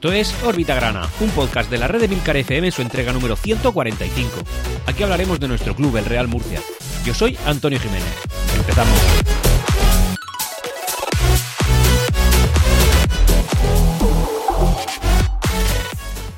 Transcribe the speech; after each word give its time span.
Esto 0.00 0.14
es 0.14 0.34
Órbita 0.44 0.74
Grana, 0.74 1.06
un 1.20 1.28
podcast 1.28 1.70
de 1.70 1.76
la 1.76 1.86
red 1.86 2.00
de 2.00 2.08
Milcar 2.08 2.34
FM 2.34 2.68
en 2.68 2.72
su 2.72 2.80
entrega 2.80 3.12
número 3.12 3.36
145. 3.36 4.30
Aquí 4.86 5.02
hablaremos 5.02 5.38
de 5.38 5.46
nuestro 5.46 5.76
club, 5.76 5.94
el 5.98 6.06
Real 6.06 6.26
Murcia. 6.26 6.62
Yo 7.04 7.12
soy 7.12 7.36
Antonio 7.44 7.78
Jiménez. 7.78 8.08
Empezamos. 8.56 8.98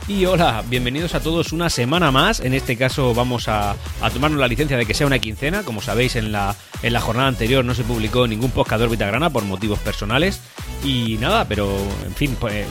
Y 0.09 0.27
hola, 0.27 0.65
bienvenidos 0.69 1.15
a 1.15 1.21
todos 1.21 1.53
una 1.53 1.71
semana 1.71 2.11
más. 2.11 2.41
En 2.41 2.55
este 2.55 2.77
caso 2.77 3.15
vamos 3.15 3.47
a, 3.47 3.77
tomarnos 4.13 4.41
la 4.41 4.49
licencia 4.49 4.77
de 4.77 4.87
que 4.87 4.95
sea 4.95 5.07
una 5.07 5.21
quincena. 5.21 5.63
Como 5.63 5.81
sabéis, 5.81 6.17
en 6.17 6.33
la, 6.33 6.57
en 6.83 6.93
la 6.93 7.01
jornada 7.01 7.29
anterior 7.29 7.65
no 7.65 7.77
se 7.77 7.85
publicó 7.85 8.27
ningún 8.27 8.51
podcast 8.51 8.81
de 8.81 8.87
órbita 8.87 9.07
grana 9.07 9.31
por 9.31 9.45
motivos 9.45 9.79
personales. 9.79 10.41
Y 10.83 11.17
nada, 11.19 11.47
pero 11.47 11.73
en 12.05 12.15
fin, 12.17 12.37
pues 12.41 12.67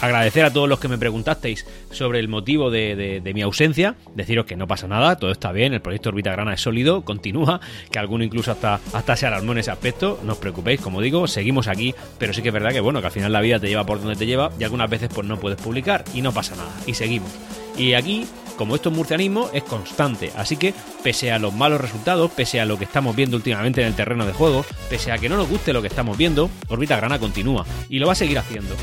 agradecer 0.00 0.44
a 0.44 0.52
todos 0.52 0.68
los 0.68 0.78
que 0.78 0.88
me 0.88 0.98
preguntasteis 0.98 1.66
sobre 1.90 2.18
el 2.20 2.28
motivo 2.28 2.70
de, 2.70 3.20
mi 3.34 3.42
ausencia, 3.42 3.96
deciros 4.14 4.46
que 4.46 4.56
no 4.56 4.66
pasa 4.66 4.88
nada, 4.88 5.16
todo 5.16 5.30
está 5.30 5.52
bien, 5.52 5.74
el 5.74 5.80
proyecto 5.80 6.10
Orbita 6.10 6.32
Grana 6.32 6.54
es 6.54 6.60
sólido, 6.60 7.02
continúa, 7.02 7.60
que 7.90 7.98
alguno 7.98 8.24
incluso 8.24 8.52
hasta, 8.52 8.80
hasta 8.92 9.16
se 9.16 9.26
alarmó 9.26 9.52
en 9.52 9.58
ese 9.58 9.70
aspecto, 9.70 10.20
no 10.24 10.32
os 10.32 10.38
preocupéis, 10.38 10.80
como 10.80 11.00
digo, 11.00 11.26
seguimos 11.26 11.68
aquí, 11.68 11.94
pero 12.18 12.32
sí 12.32 12.42
que 12.42 12.48
es 12.48 12.54
verdad 12.54 12.70
que 12.70 12.80
bueno, 12.80 13.00
que 13.00 13.06
al 13.06 13.12
final 13.12 13.32
la 13.32 13.40
vida 13.40 13.58
te 13.58 13.68
lleva 13.68 13.84
por 13.84 14.00
donde 14.00 14.16
te 14.16 14.26
lleva 14.26 14.50
y 14.58 14.64
algunas 14.64 14.90
veces 14.90 15.10
pues 15.14 15.26
no 15.26 15.38
puedes 15.38 15.60
publicar 15.60 16.04
y 16.14 16.22
no 16.22 16.32
pasa 16.32 16.56
nada, 16.56 16.72
y 16.86 16.94
seguimos. 16.94 17.30
Y 17.76 17.94
aquí 17.94 18.26
como 18.58 18.74
esto 18.74 18.90
es 18.90 18.96
murcianismo, 18.96 19.48
es 19.54 19.62
constante. 19.62 20.32
Así 20.36 20.56
que, 20.56 20.74
pese 21.04 21.30
a 21.30 21.38
los 21.38 21.54
malos 21.54 21.80
resultados, 21.80 22.30
pese 22.32 22.60
a 22.60 22.66
lo 22.66 22.76
que 22.76 22.84
estamos 22.84 23.14
viendo 23.14 23.36
últimamente 23.36 23.80
en 23.80 23.86
el 23.86 23.94
terreno 23.94 24.26
de 24.26 24.32
juego, 24.32 24.66
pese 24.90 25.12
a 25.12 25.18
que 25.18 25.28
no 25.28 25.36
nos 25.36 25.48
guste 25.48 25.72
lo 25.72 25.80
que 25.80 25.86
estamos 25.86 26.18
viendo, 26.18 26.50
Orbita 26.66 26.96
Grana 26.96 27.20
continúa 27.20 27.64
y 27.88 28.00
lo 28.00 28.08
va 28.08 28.12
a 28.12 28.16
seguir 28.16 28.36
haciendo. 28.36 28.74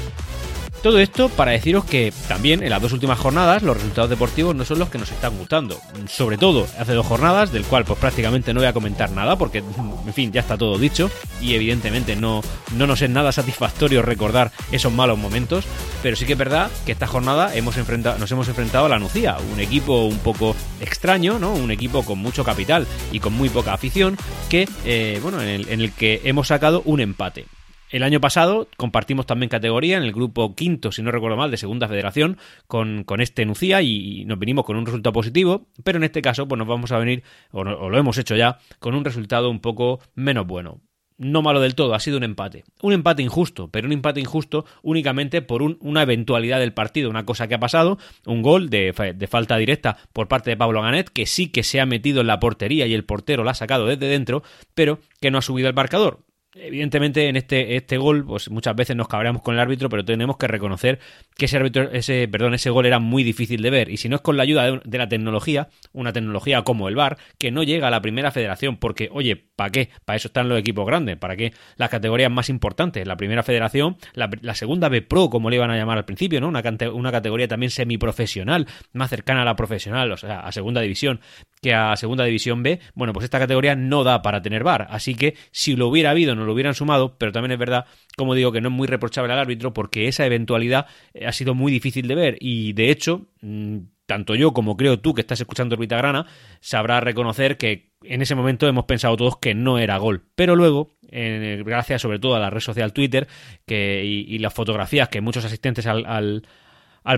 Todo 0.86 1.00
esto 1.00 1.30
para 1.30 1.54
deciros 1.54 1.84
que 1.84 2.14
también 2.28 2.62
en 2.62 2.70
las 2.70 2.80
dos 2.80 2.94
últimas 2.94 3.18
jornadas 3.18 3.64
los 3.64 3.76
resultados 3.76 4.08
deportivos 4.08 4.56
no 4.56 4.66
son 4.66 4.78
los 4.78 4.90
que 4.90 5.00
nos 5.00 5.12
están 5.12 5.36
gustando. 5.36 5.80
Sobre 6.08 6.38
todo 6.38 6.68
hace 6.78 6.94
dos 6.94 7.08
jornadas, 7.08 7.52
del 7.52 7.66
cual 7.66 7.86
pues 7.86 7.98
prácticamente 7.98 8.54
no 8.54 8.60
voy 8.60 8.68
a 8.68 8.74
comentar 8.74 9.10
nada 9.10 9.36
porque, 9.36 9.64
en 10.06 10.14
fin, 10.14 10.32
ya 10.32 10.42
está 10.42 10.60
todo 10.60 10.78
dicho 10.78 11.10
y 11.42 11.56
evidentemente 11.56 12.16
no, 12.16 12.44
no 12.76 12.86
nos 12.86 13.02
es 13.02 13.10
nada 13.10 13.32
satisfactorio 13.32 14.04
recordar 14.04 14.52
esos 14.72 14.94
malos 14.94 15.18
momentos. 15.18 15.66
Pero 16.04 16.16
sí 16.16 16.28
que 16.28 16.34
es 16.34 16.38
verdad 16.38 16.70
que 16.86 16.92
esta 16.92 17.08
jornada 17.08 17.56
hemos 17.56 17.78
enfrentado, 17.78 18.20
nos 18.20 18.32
hemos 18.32 18.48
enfrentado 18.48 18.86
a 18.86 18.90
la 18.90 19.00
Nucía, 19.00 19.38
un 19.52 19.60
equipo 19.60 20.04
un 20.06 20.20
poco 20.20 20.56
extraño, 20.82 21.40
¿no? 21.40 21.52
Un 21.52 21.72
equipo 21.72 22.06
con 22.06 22.20
mucho 22.20 22.44
capital 22.44 22.86
y 23.12 23.20
con 23.20 23.34
muy 23.34 23.50
poca 23.50 23.74
afición 23.74 24.20
que, 24.50 24.70
eh, 24.86 25.20
bueno, 25.24 25.42
en 25.42 25.50
el, 25.50 25.68
en 25.68 25.82
el 25.82 25.94
que 25.94 26.22
hemos 26.26 26.50
sacado 26.50 26.84
un 26.86 27.00
empate. 27.00 27.48
El 27.92 28.02
año 28.02 28.20
pasado 28.20 28.68
compartimos 28.78 29.28
también 29.28 29.50
categoría 29.50 29.98
en 29.98 30.04
el 30.04 30.12
grupo 30.12 30.56
quinto, 30.56 30.92
si 30.92 31.04
no 31.04 31.12
recuerdo 31.12 31.38
mal, 31.38 31.52
de 31.52 31.58
Segunda 31.58 31.88
Federación 31.88 32.38
con, 32.68 33.04
con 33.04 33.22
este 33.22 33.46
Nucía 33.46 33.82
y 33.84 34.26
nos 34.26 34.40
vinimos 34.40 34.66
con 34.66 34.76
un 34.76 34.86
resultado 34.86 35.14
positivo, 35.14 35.68
pero 35.84 35.98
en 35.98 36.04
este 36.04 36.22
caso 36.22 36.48
pues 36.48 36.58
nos 36.58 36.68
vamos 36.68 36.92
a 36.92 36.98
venir, 36.98 37.24
o, 37.52 37.64
lo 37.64 37.98
hemos 37.98 38.18
hecho 38.18 38.36
ya, 38.36 38.58
con 38.80 38.96
un 38.96 39.06
resultado 39.06 39.52
un 39.52 39.60
poco 39.60 40.00
menos 40.16 40.48
bueno 40.48 40.82
no 41.18 41.42
malo 41.42 41.62
del 41.62 41.76
todo, 41.76 41.94
ha 41.94 42.02
sido 42.02 42.18
un 42.18 42.26
empate. 42.26 42.66
Un 42.82 42.92
empate 42.92 43.22
injusto, 43.22 43.70
pero 43.70 43.88
un 43.88 43.94
empate 43.94 44.20
injusto 44.20 44.66
únicamente 44.82 45.42
por 45.42 45.62
una 45.62 46.02
eventualidad 46.02 46.60
del 46.60 46.74
partido, 46.74 47.10
una 47.10 47.26
cosa 47.26 47.48
que 47.48 47.56
ha 47.56 47.60
pasado, 47.60 47.98
un 48.26 48.42
gol 48.42 48.70
de, 48.70 48.94
de, 49.16 49.28
falta 49.28 49.56
directa 49.56 49.96
por 50.12 50.28
parte 50.28 50.50
de 50.50 50.58
Pablo 50.58 50.82
Ganet, 50.82 51.08
que 51.08 51.26
sí 51.26 51.48
que 51.48 51.64
se 51.64 51.80
ha 51.80 51.86
metido 51.86 52.20
en 52.20 52.28
la 52.28 52.42
portería 52.42 52.86
y 52.86 52.94
el 52.94 53.06
portero 53.06 53.46
la 53.46 53.52
ha 53.52 53.56
sacado 53.56 53.86
desde 53.86 54.10
dentro, 54.10 54.44
pero 54.74 55.00
que 55.22 55.32
no 55.32 55.38
ha 55.38 55.42
subido 55.42 55.70
el 55.70 55.74
marcador. 55.74 56.26
Evidentemente, 56.58 57.28
en 57.28 57.36
este, 57.36 57.76
este 57.76 57.98
gol, 57.98 58.26
pues 58.26 58.50
muchas 58.50 58.74
veces 58.78 58.96
nos 58.96 59.10
cabreamos 59.10 59.42
con 59.42 59.56
el 59.56 59.60
árbitro, 59.60 59.90
pero 59.90 60.06
tenemos 60.06 60.38
que 60.38 60.48
reconocer 60.48 61.00
que 61.36 61.46
ese 61.46 61.58
árbitro, 61.58 61.92
ese, 61.92 62.30
perdón, 62.30 62.54
ese 62.54 62.70
gol 62.70 62.86
era 62.86 63.00
muy 63.00 63.26
difícil 63.26 63.62
de 63.62 63.70
ver. 63.70 63.90
Y 63.90 63.98
si 63.98 64.08
no 64.08 64.16
es 64.16 64.22
con 64.22 64.38
la 64.38 64.44
ayuda 64.44 64.80
de, 64.84 64.98
la 64.98 65.10
tecnología, 65.10 65.68
una 65.92 66.14
tecnología 66.14 66.62
como 66.62 66.88
el 66.88 66.96
VAR, 66.96 67.18
que 67.38 67.52
no 67.52 67.62
llega 67.64 67.90
a 67.90 67.92
la 67.92 68.02
primera 68.02 68.32
federación, 68.32 68.78
porque, 68.78 69.10
oye, 69.12 69.36
¿para 69.36 69.70
qué? 69.70 69.90
Para 70.06 70.16
eso 70.16 70.30
están 70.30 70.48
los 70.48 70.58
equipos 70.58 70.88
grandes, 70.88 71.18
¿para 71.18 71.36
qué? 71.36 71.52
Las 71.76 71.90
categorías 71.90 72.32
más 72.32 72.50
importantes, 72.50 73.06
la 73.06 73.18
primera 73.18 73.44
federación, 73.44 73.98
la, 74.14 74.56
segunda 74.56 74.88
B 74.88 75.02
Pro, 75.02 75.30
como 75.30 75.50
le 75.50 75.58
iban 75.58 75.72
a 75.72 75.76
llamar 75.76 75.98
al 75.98 76.06
principio, 76.06 76.40
¿no? 76.40 76.48
Una, 76.48 76.64
una 76.94 77.12
categoría 77.12 77.50
también 77.50 77.70
semiprofesional, 77.70 78.66
más 78.94 79.10
cercana 79.10 79.42
a 79.42 79.46
la 79.46 79.58
profesional, 79.58 80.10
o 80.14 80.16
sea, 80.16 80.40
a 80.40 80.54
segunda 80.54 80.80
división, 80.80 81.20
que 81.62 81.74
a 81.74 81.98
segunda 81.98 82.24
división 82.24 82.64
B. 82.64 82.80
Bueno, 82.94 83.12
pues 83.12 83.26
esta 83.26 83.40
categoría 83.40 83.76
no 83.76 84.06
da 84.06 84.22
para 84.22 84.42
tener 84.42 84.64
VAR. 84.64 84.88
Así 84.90 85.16
que 85.16 85.36
si 85.52 85.76
lo 85.76 85.88
hubiera 85.88 86.12
habido, 86.12 86.34
no 86.34 86.45
lo 86.46 86.54
hubieran 86.54 86.76
sumado, 86.76 87.18
pero 87.18 87.32
también 87.32 87.52
es 87.52 87.60
verdad, 87.60 87.86
como 88.18 88.34
digo, 88.34 88.52
que 88.52 88.62
no 88.62 88.70
es 88.70 88.74
muy 88.74 88.88
reprochable 88.88 89.34
al 89.34 89.40
árbitro 89.40 89.74
porque 89.74 90.08
esa 90.08 90.26
eventualidad 90.26 90.88
eh, 91.14 91.26
ha 91.26 91.32
sido 91.32 91.54
muy 91.54 91.72
difícil 91.72 92.08
de 92.08 92.16
ver 92.16 92.38
y 92.40 92.74
de 92.74 92.90
hecho, 92.90 93.28
mm, 93.42 93.78
tanto 94.06 94.36
yo 94.36 94.54
como 94.54 94.78
creo 94.78 95.00
tú 95.00 95.14
que 95.14 95.22
estás 95.22 95.42
escuchando 95.42 95.76
Orbita 95.76 95.98
Grana, 95.98 96.28
sabrás 96.60 97.04
reconocer 97.04 97.58
que 97.58 97.92
en 98.04 98.22
ese 98.22 98.36
momento 98.36 98.68
hemos 98.68 98.86
pensado 98.86 99.18
todos 99.18 99.38
que 99.38 99.56
no 99.56 99.80
era 99.80 99.98
gol. 99.98 100.24
Pero 100.36 100.56
luego, 100.56 100.92
gracias 101.12 102.04
sobre 102.04 102.20
todo 102.20 102.36
a 102.36 102.40
la 102.40 102.52
red 102.52 102.60
social 102.60 102.94
Twitter 102.94 103.28
que, 103.66 104.04
y, 104.06 104.38
las 104.38 104.54
fotografías 104.54 105.10
que 105.10 105.22
muchos 105.22 105.44
asistentes 105.44 105.88
al 105.88 106.06
al 106.06 106.44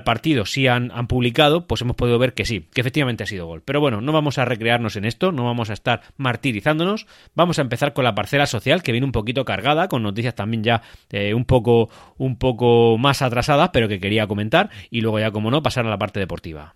partido 0.03 0.46
sí 0.46 0.68
han, 0.68 0.92
han, 0.92 1.08
publicado, 1.08 1.66
pues 1.66 1.81
hemos 1.81 1.96
podido 1.96 2.20
ver 2.20 2.34
que 2.34 2.46
sí, 2.46 2.68
que 2.74 2.81
efectivamente 2.81 3.24
ha 3.24 3.28
sido 3.28 3.48
gol. 3.48 3.62
Pero 3.64 3.80
bueno, 3.80 4.02
no 4.02 4.12
vamos 4.12 4.38
a 4.38 4.46
recrearnos 4.46 4.98
en 4.98 5.06
esto, 5.06 5.31
no 5.31 5.46
vamos 5.46 5.70
a 5.70 5.74
estar 5.74 6.02
martirizándonos. 6.18 7.08
Vamos 7.36 7.58
a 7.58 7.62
empezar 7.62 7.94
con 7.94 8.03
la 8.03 8.14
parcela 8.14 8.46
social, 8.46 8.84
que 8.84 8.92
viene 8.92 9.06
un 9.06 9.14
poquito 9.14 9.46
cargada, 9.46 9.88
con 9.88 10.03
noticias 10.03 10.36
también 10.36 10.64
ya 10.64 10.81
eh, 11.09 11.34
un, 11.34 11.46
poco, 11.46 11.90
un 12.18 12.38
poco 12.38 12.98
más 12.98 13.22
atrasadas, 13.22 13.70
pero 13.72 13.88
que 13.88 14.02
quería 14.02 14.28
comentar. 14.28 14.70
Y 14.90 15.02
luego 15.02 15.20
ya, 15.20 15.31
como 15.31 15.52
no, 15.52 15.64
pasar 15.64 15.86
a 15.86 15.90
la 15.90 15.98
parte 15.98 16.19
deportiva. 16.19 16.75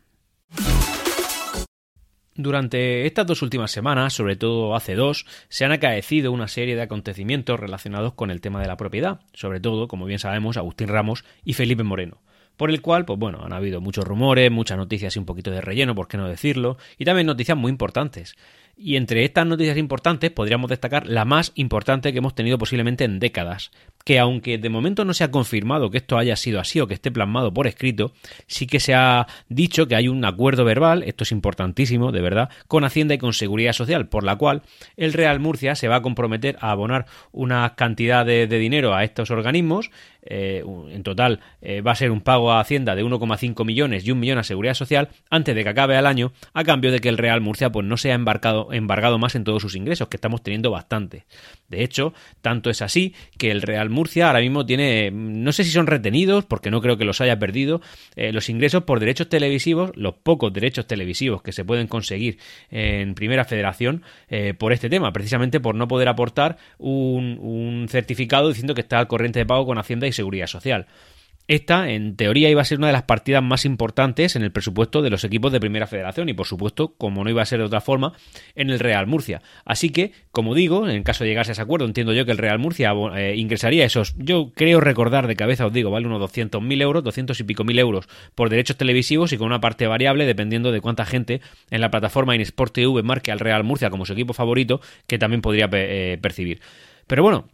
Durante 2.34 3.06
estas 3.06 3.28
dos 3.28 3.42
últimas 3.42 3.72
semanas, 3.72 4.14
sobre 4.14 4.38
todo 4.38 4.74
hace 4.74 4.96
dos, 4.96 5.26
se 5.50 5.66
han 5.66 5.74
acaecido 5.74 6.32
una 6.32 6.48
serie 6.48 6.76
de 6.78 6.82
acontecimientos 6.82 7.60
relacionados 7.60 8.14
con 8.14 8.32
el 8.32 8.40
tema 8.40 8.62
de 8.62 8.68
la 8.68 8.78
propiedad, 8.78 9.20
sobre 9.34 9.60
todo, 9.60 9.90
como 9.90 10.06
bien 10.06 10.18
sabemos, 10.18 10.56
Agustín 10.56 10.88
Ramos 10.88 11.26
y 11.44 11.54
Felipe 11.54 11.84
Moreno 11.84 12.22
por 12.62 12.70
el 12.70 12.80
cual, 12.80 13.06
pues 13.06 13.18
bueno, 13.18 13.40
han 13.44 13.54
habido 13.54 13.82
muchos 13.82 14.06
rumores, 14.06 14.52
muchas 14.52 14.78
noticias 14.78 15.16
y 15.16 15.18
un 15.18 15.26
poquito 15.26 15.50
de 15.50 15.62
relleno, 15.62 15.96
por 15.96 16.08
qué 16.08 16.18
no 16.18 16.28
decirlo, 16.28 16.78
y 17.00 17.06
también 17.06 17.26
noticias 17.26 17.58
muy 17.58 17.72
importantes. 17.72 18.36
Y 18.78 18.98
entre 18.98 19.26
estas 19.26 19.48
noticias 19.48 19.78
importantes 19.78 20.30
podríamos 20.30 20.70
destacar 20.70 21.08
la 21.08 21.26
más 21.26 21.54
importante 21.56 22.12
que 22.12 22.20
hemos 22.20 22.36
tenido 22.36 22.60
posiblemente 22.60 23.04
en 23.04 23.18
décadas, 23.18 23.72
que 24.06 24.20
aunque 24.20 24.58
de 24.58 24.70
momento 24.70 25.06
no 25.06 25.14
se 25.14 25.24
ha 25.24 25.32
confirmado 25.32 25.90
que 25.92 25.98
esto 25.98 26.18
haya 26.18 26.36
sido 26.36 26.60
así 26.60 26.80
o 26.80 26.88
que 26.88 26.94
esté 26.94 27.12
plasmado 27.12 27.54
por 27.54 27.68
escrito, 27.68 28.14
sí 28.48 28.68
que 28.68 28.80
se 28.80 28.94
ha 28.94 29.28
dicho 29.50 29.88
que 29.88 29.96
hay 29.96 30.08
un 30.08 30.24
acuerdo 30.26 30.66
verbal, 30.66 31.04
esto 31.04 31.24
es 31.24 31.32
importantísimo, 31.32 32.12
de 32.12 32.22
verdad, 32.22 32.50
con 32.68 32.84
Hacienda 32.84 33.14
y 33.14 33.18
con 33.18 33.34
Seguridad 33.34 33.74
Social, 33.74 34.08
por 34.08 34.24
la 34.24 34.36
cual 34.36 34.62
el 34.98 35.14
Real 35.14 35.40
Murcia 35.40 35.76
se 35.76 35.88
va 35.88 35.98
a 35.98 36.02
comprometer 36.02 36.58
a 36.62 36.72
abonar 36.72 37.06
una 37.32 37.76
cantidad 37.76 38.26
de, 38.26 38.48
dinero 38.48 38.94
a 38.94 39.04
estos 39.04 39.32
organismos, 39.32 39.92
eh, 40.24 40.64
en 40.90 41.02
total 41.02 41.40
eh, 41.62 41.82
va 41.82 41.94
a 41.94 41.96
ser 41.96 42.12
un 42.12 42.22
pago 42.22 42.52
a 42.52 42.60
Hacienda 42.60 42.96
de 42.96 43.04
1,5 43.04 43.66
millones 43.66 44.06
y 44.06 44.12
un 44.12 44.20
millón 44.20 44.38
a 44.38 44.44
Seguridad 44.44 44.76
Social 44.76 45.10
antes 45.32 45.56
de 45.56 45.64
que 45.64 45.70
acabe 45.70 45.98
el 45.98 46.06
año, 46.06 46.32
a 46.54 46.64
cambio 46.64 46.92
de 46.92 47.00
que 47.00 47.10
el 47.10 47.18
Real 47.18 47.42
Murcia 47.42 47.72
pues 47.72 47.86
no 47.88 47.98
sea 47.98 48.14
embarcado 48.14 48.72
embargado 48.72 49.18
más 49.18 49.36
en 49.36 49.44
todos 49.44 49.62
sus 49.62 49.76
ingresos, 49.76 50.08
que 50.08 50.18
estamos 50.18 50.44
teniendo 50.44 50.72
bastante. 50.72 51.26
De 51.70 51.84
hecho, 51.84 52.14
tanto 52.42 52.70
es 52.70 52.82
así 52.82 53.16
que 53.38 53.52
el 53.52 53.62
Real 53.62 53.90
Murcia 53.92 54.28
ahora 54.28 54.40
mismo 54.40 54.66
tiene, 54.66 55.12
no 55.12 55.52
sé 55.52 55.64
si 55.64 55.72
son 55.72 55.88
retenidos, 55.88 56.46
porque 56.46 56.72
no 56.72 56.82
creo 56.82 56.98
que 56.98 57.06
los 57.06 57.22
haya 57.22 57.38
perdido, 57.38 57.82
eh, 58.16 58.32
los 58.32 58.50
ingresos 58.50 58.84
por 58.84 59.00
derechos 59.00 59.30
televisivos, 59.30 59.92
los 59.96 60.16
pocos 60.16 60.52
derechos 60.52 60.88
televisivos 60.88 61.42
que 61.42 61.52
se 61.52 61.66
pueden 61.66 61.88
conseguir 61.88 62.40
en 62.70 63.14
Primera 63.14 63.46
Federación 63.46 64.04
eh, 64.30 64.54
por 64.54 64.74
este 64.74 64.90
tema, 64.90 65.14
precisamente 65.14 65.60
por 65.60 65.76
no 65.76 65.88
poder 65.88 66.08
aportar 66.08 66.58
un, 66.78 67.38
un 67.40 67.88
certificado 67.90 68.50
diciendo 68.50 68.74
que 68.74 68.82
está 68.82 69.00
al 69.00 69.08
corriente 69.08 69.40
de 69.40 69.46
pago 69.46 69.66
con 69.66 69.78
Hacienda 69.78 70.08
y 70.08 70.12
Seguridad 70.12 70.48
Social. 70.48 70.88
Esta, 71.48 71.90
en 71.90 72.16
teoría, 72.16 72.50
iba 72.50 72.62
a 72.62 72.66
ser 72.66 72.78
una 72.78 72.88
de 72.88 72.94
las 72.94 73.04
partidas 73.04 73.44
más 73.44 73.66
importantes 73.66 74.36
en 74.36 74.44
el 74.44 74.52
presupuesto 74.52 75.02
de 75.02 75.10
los 75.10 75.24
equipos 75.24 75.52
de 75.52 75.60
Primera 75.60 75.88
Federación 75.88 76.30
y, 76.30 76.34
por 76.34 76.48
supuesto, 76.48 76.96
como 76.98 77.24
no 77.24 77.30
iba 77.30 77.42
a 77.42 77.46
ser 77.46 77.60
de 77.60 77.66
otra 77.66 77.82
forma, 77.82 78.14
en 78.56 78.70
el 78.70 78.80
Real 78.80 79.08
Murcia. 79.08 79.42
Así 79.66 79.90
que, 79.90 80.14
como 80.32 80.56
digo, 80.56 80.88
en 80.88 81.04
caso 81.04 81.24
de 81.24 81.30
llegarse 81.30 81.52
a 81.52 81.54
ese 81.54 81.62
acuerdo, 81.62 81.86
entiendo 81.86 82.14
yo 82.14 82.26
que 82.26 82.32
el 82.32 82.38
Real 82.38 82.60
Murcia 82.60 82.94
eh, 83.16 83.36
ingresaría 83.38 83.86
esos, 83.86 84.16
yo 84.18 84.52
creo 84.56 84.80
recordar 84.80 85.28
de 85.28 85.36
cabeza, 85.36 85.66
os 85.66 85.74
digo, 85.74 85.92
vale 85.92 86.08
unos 86.08 86.22
200.000 86.22 86.82
euros, 86.82 87.04
200 87.04 87.40
y 87.40 87.44
pico 87.44 87.64
mil 87.64 87.80
euros 87.80 88.08
por 88.36 88.50
derechos 88.50 88.78
televisivos 88.78 89.34
y 89.34 89.38
con 89.38 89.48
una 89.48 89.60
parte 89.60 89.88
variable 89.88 90.26
dependiendo 90.26 90.72
de 90.72 90.82
cuánta 90.82 91.06
gente 91.06 91.42
en 91.70 91.82
la 91.82 91.92
plataforma 91.92 92.36
InSport 92.36 92.74
TV 92.74 93.04
marque 93.04 93.32
al 93.32 93.40
Real 93.40 93.64
Murcia 93.64 93.90
como 93.90 94.06
su 94.06 94.14
equipo 94.14 94.34
favorito, 94.34 94.82
que 95.08 95.18
también 95.18 95.42
podría 95.42 95.70
eh, 95.74 96.18
percibir. 96.22 96.62
Pero 97.08 97.24
bueno, 97.24 97.50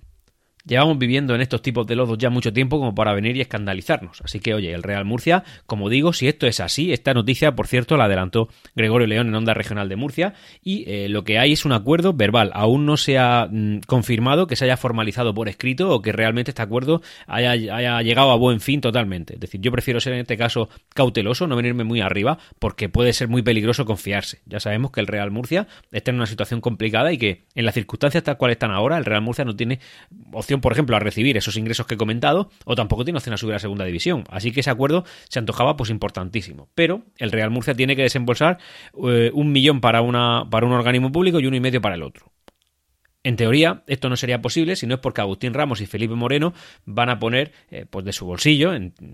llevamos 0.68 0.98
viviendo 0.98 1.34
en 1.34 1.42
estos 1.42 1.62
tipos 1.62 1.88
de 1.88 1.96
lodos 1.96 2.18
ya 2.18 2.30
mucho 2.30 2.54
tiempo 2.54 2.78
como 2.78 2.94
para 2.94 3.14
venir 3.14 3.38
y 3.38 3.42
escandalizarnos. 3.42 4.22
Así 4.24 4.40
que, 4.40 4.54
oye, 4.54 4.74
el 4.74 4.84
Real 4.84 5.06
Murcia, 5.06 5.44
como 5.66 5.90
digo, 5.90 6.14
si 6.14 6.28
esto 6.28 6.48
es 6.48 6.60
así, 6.60 6.92
esta 6.92 7.14
noticia, 7.14 7.56
por 7.56 7.68
cierto, 7.68 7.98
la 7.98 8.06
adelantó 8.06 8.50
Gregorio 8.76 9.08
León 9.08 9.28
en 9.28 9.36
Onda 9.36 9.54
Regional 9.54 9.90
de 9.90 9.96
Murcia, 9.96 10.34
y 10.62 10.84
eh, 10.88 11.10
lo 11.10 11.24
que 11.24 11.40
hay 11.40 11.54
es 11.54 11.66
un 11.66 11.72
acuerdo 11.72 12.14
verbal. 12.14 12.52
Aún 12.54 12.86
no 12.86 12.98
se 12.98 13.18
ha 13.18 13.48
mm, 13.50 13.80
confirmado 13.88 14.48
que 14.48 14.56
se 14.56 14.66
haya 14.66 14.78
formalizado 14.78 15.34
por 15.34 15.50
escrito 15.50 15.90
o 15.90 16.02
que 16.02 16.12
realmente 16.12 16.52
este 16.52 16.62
acuerdo 16.62 17.02
haya, 17.26 17.52
haya 17.52 18.02
llegado 18.02 18.32
a 18.32 18.36
buen 18.36 18.60
fin 18.60 18.82
totalmente. 18.82 19.36
Es 19.36 19.40
decir, 19.40 19.62
yo 19.62 19.72
prefiero 19.72 20.00
ser 20.00 20.14
en 20.14 20.20
este 20.20 20.38
caso 20.38 20.70
cauteloso, 20.94 21.48
no 21.48 21.56
venirme 21.56 21.84
muy 21.84 22.02
arriba, 22.02 22.38
porque 22.60 22.90
puede 22.90 23.14
ser 23.14 23.28
muy 23.28 23.42
peligroso 23.42 23.86
confiarse. 23.86 24.42
Ya 24.46 24.60
sabemos 24.60 24.92
que 24.92 25.00
el 25.00 25.08
Real 25.08 25.32
Murcia 25.32 25.68
está 25.92 26.12
en 26.12 26.18
una 26.18 26.26
situación 26.26 26.62
complicada 26.62 27.12
y 27.12 27.18
que 27.18 27.46
en 27.56 27.66
las 27.66 27.74
circunstancias 27.74 28.24
tal 28.24 28.38
cual 28.38 28.52
están 28.52 28.72
ahora, 28.72 28.98
el 28.98 29.06
Real 29.06 29.22
Murcia 29.22 29.46
no 29.46 29.56
tiene 29.56 29.80
opción, 30.32 30.57
por 30.62 30.72
ejemplo, 30.72 30.96
a 30.96 31.00
recibir 31.00 31.38
esos 31.38 31.58
ingresos 31.58 31.86
que 31.86 31.96
he 31.96 31.98
comentado, 31.98 32.50
o 32.66 32.76
tampoco 32.76 33.04
tiene 33.04 33.18
opción 33.18 33.34
a 33.34 33.38
subir 33.38 33.56
a 33.56 33.60
segunda 33.60 33.86
división. 33.86 34.24
Así 34.30 34.52
que 34.52 34.62
ese 34.62 34.70
acuerdo 34.70 35.04
se 35.30 35.40
antojaba 35.40 35.78
pues 35.78 35.90
importantísimo. 35.90 36.70
Pero 36.76 37.04
el 37.18 37.32
Real 37.32 37.50
Murcia 37.50 37.74
tiene 37.74 37.96
que 37.96 38.04
desembolsar 38.04 38.58
eh, 39.08 39.32
un 39.34 39.52
millón 39.52 39.82
para, 39.82 40.02
una, 40.02 40.48
para 40.50 40.66
un 40.66 40.74
organismo 40.74 41.12
público 41.12 41.40
y 41.40 41.46
uno 41.46 41.56
y 41.56 41.62
medio 41.62 41.82
para 41.82 41.96
el 41.96 42.04
otro. 42.04 42.32
En 43.24 43.36
teoría, 43.36 43.84
esto 43.88 44.08
no 44.10 44.16
sería 44.16 44.42
posible 44.42 44.76
si 44.76 44.88
no 44.88 44.96
es 44.96 45.02
porque 45.02 45.22
Agustín 45.22 45.54
Ramos 45.54 45.82
y 45.82 45.86
Felipe 45.86 46.14
Moreno 46.14 46.54
van 46.86 47.10
a 47.10 47.20
poner 47.20 47.52
eh, 47.70 47.86
pues 47.90 48.06
de 48.06 48.14
su 48.14 48.26
bolsillo, 48.26 48.72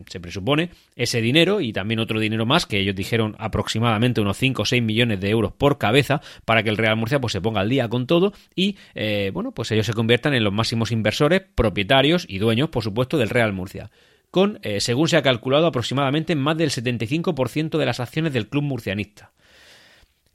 se 0.07 0.19
presupone, 0.19 0.69
ese 0.95 1.19
dinero 1.21 1.61
y 1.61 1.73
también 1.73 2.00
otro 2.00 2.19
dinero 2.19 2.45
más, 2.45 2.65
que 2.65 2.79
ellos 2.79 2.95
dijeron 2.95 3.35
aproximadamente 3.39 4.21
unos 4.21 4.38
5 4.38 4.61
o 4.61 4.65
6 4.65 4.83
millones 4.83 5.19
de 5.19 5.29
euros 5.29 5.53
por 5.53 5.79
cabeza, 5.79 6.21
para 6.45 6.61
que 6.61 6.69
el 6.69 6.77
Real 6.77 6.95
Murcia 6.95 7.19
pues, 7.19 7.33
se 7.33 7.41
ponga 7.41 7.61
al 7.61 7.69
día 7.69 7.89
con 7.89 8.05
todo 8.05 8.33
y 8.55 8.77
eh, 8.94 9.31
bueno, 9.33 9.51
pues 9.51 9.71
ellos 9.71 9.88
se 9.88 9.94
conviertan 9.94 10.35
en 10.35 10.44
los 10.44 10.53
máximos 10.53 10.91
inversores, 10.91 11.41
propietarios 11.55 12.25
y 12.29 12.38
dueños, 12.38 12.69
por 12.69 12.83
supuesto, 12.83 13.17
del 13.17 13.29
Real 13.29 13.53
Murcia 13.53 13.89
con, 14.33 14.57
eh, 14.63 14.81
según 14.81 15.07
se 15.07 15.15
ha 15.15 15.21
calculado, 15.21 15.67
aproximadamente 15.67 16.33
más 16.35 16.57
del 16.57 16.71
75% 16.71 17.77
de 17.77 17.85
las 17.85 18.00
acciones 18.00 18.33
del 18.33 18.50
club 18.50 18.63
murcianista. 18.63 19.31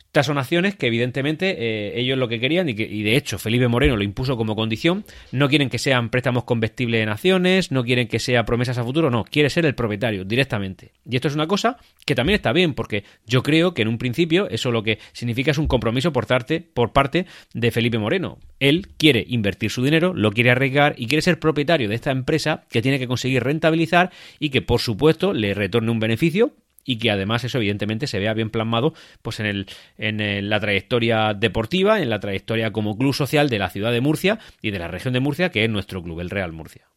Estas 0.08 0.25
son 0.25 0.38
acciones 0.38 0.75
que 0.75 0.87
evidentemente 0.87 1.55
eh, 1.58 2.00
ellos 2.00 2.16
lo 2.16 2.28
que 2.28 2.40
querían 2.40 2.66
y, 2.70 2.75
que, 2.75 2.84
y 2.84 3.02
de 3.02 3.14
hecho 3.14 3.38
Felipe 3.38 3.69
Moreno 3.69 3.94
lo 3.94 4.02
impuso 4.02 4.38
como 4.38 4.56
condición, 4.56 5.05
no 5.32 5.50
quieren 5.50 5.69
que 5.69 5.78
sean 5.78 6.08
préstamos 6.08 6.44
convertibles 6.44 7.02
en 7.02 7.10
acciones, 7.10 7.70
no 7.72 7.84
quieren 7.84 8.08
que 8.08 8.19
sea 8.19 8.46
promesas 8.46 8.78
a 8.78 8.84
futuro, 8.84 9.10
no, 9.10 9.25
quiere 9.25 9.50
ser 9.50 9.66
el 9.66 9.75
propietario 9.75 10.25
directamente. 10.25 10.93
Y 11.08 11.16
esto 11.16 11.28
es 11.28 11.34
una 11.34 11.46
cosa 11.46 11.76
que 12.06 12.14
también 12.14 12.37
está 12.37 12.55
bien 12.55 12.72
porque 12.72 13.05
yo 13.26 13.43
creo 13.43 13.75
que 13.75 13.82
en 13.82 13.88
un 13.88 13.99
principio 13.99 14.49
eso 14.49 14.72
lo 14.72 14.82
que 14.82 14.99
significa 15.12 15.50
es 15.50 15.58
un 15.58 15.66
compromiso 15.66 16.11
por 16.11 16.26
parte, 16.26 16.62
por 16.62 16.94
parte 16.94 17.26
de 17.52 17.70
Felipe 17.70 17.99
Moreno. 17.99 18.38
Él 18.61 18.88
quiere 18.96 19.26
invertir 19.28 19.70
su 19.70 19.84
dinero, 19.84 20.14
lo 20.14 20.32
quiere 20.32 20.50
arriesgar 20.50 20.94
y 20.96 21.06
quiere 21.06 21.20
ser 21.20 21.38
propietario 21.38 21.87
de 21.87 21.94
esta 21.94 22.12
empresa 22.12 22.64
que 22.70 22.81
tiene 22.81 22.99
que 22.99 23.08
conseguir 23.08 23.44
rentabilizar 23.44 24.11
y 24.38 24.49
que 24.49 24.62
por 24.62 24.81
supuesto 24.81 25.34
le 25.34 25.52
retorne 25.52 25.90
un 25.90 26.00
beneficio 26.00 26.54
y 26.88 26.96
que 26.96 27.11
además 27.11 27.44
eso 27.44 27.58
evidentemente 27.58 28.06
se 28.06 28.19
vea 28.19 28.32
bien 28.32 28.49
plasmado 28.49 28.94
pues 29.20 29.40
en, 29.40 29.46
el, 29.46 29.67
en 29.99 30.49
la 30.49 30.58
trayectoria 30.58 31.35
deportiva, 31.35 32.00
en 32.00 32.08
la 32.08 32.19
trayectoria 32.19 32.73
como 32.73 32.96
club 32.96 33.12
social 33.12 33.50
de 33.50 33.58
la 33.58 33.69
ciudad 33.69 33.93
de 33.93 34.00
Murcia 34.00 34.38
y 34.62 34.70
de 34.70 34.79
la 34.79 34.88
región 34.88 35.12
de 35.12 35.20
Murcia, 35.20 35.50
que 35.50 35.64
es 35.64 35.70
nuestro 35.70 36.02
club, 36.02 36.20
el 36.20 36.31
Real 36.31 36.52
Murcia. 36.52 36.88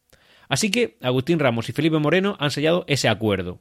Así 0.48 0.70
que 0.70 0.96
Agustín 1.02 1.38
Ramos 1.38 1.68
y 1.68 1.72
Felipe 1.72 1.98
Moreno 1.98 2.38
han 2.40 2.50
sellado 2.50 2.86
ese 2.88 3.10
acuerdo. 3.10 3.60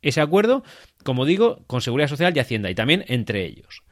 Ese 0.00 0.20
acuerdo, 0.20 0.62
como 1.02 1.24
digo, 1.24 1.64
con 1.66 1.80
Seguridad 1.80 2.08
Social 2.08 2.32
y 2.36 2.38
Hacienda 2.38 2.70
y 2.70 2.76
también 2.76 3.04
entre 3.08 3.44
ellos. 3.44 3.82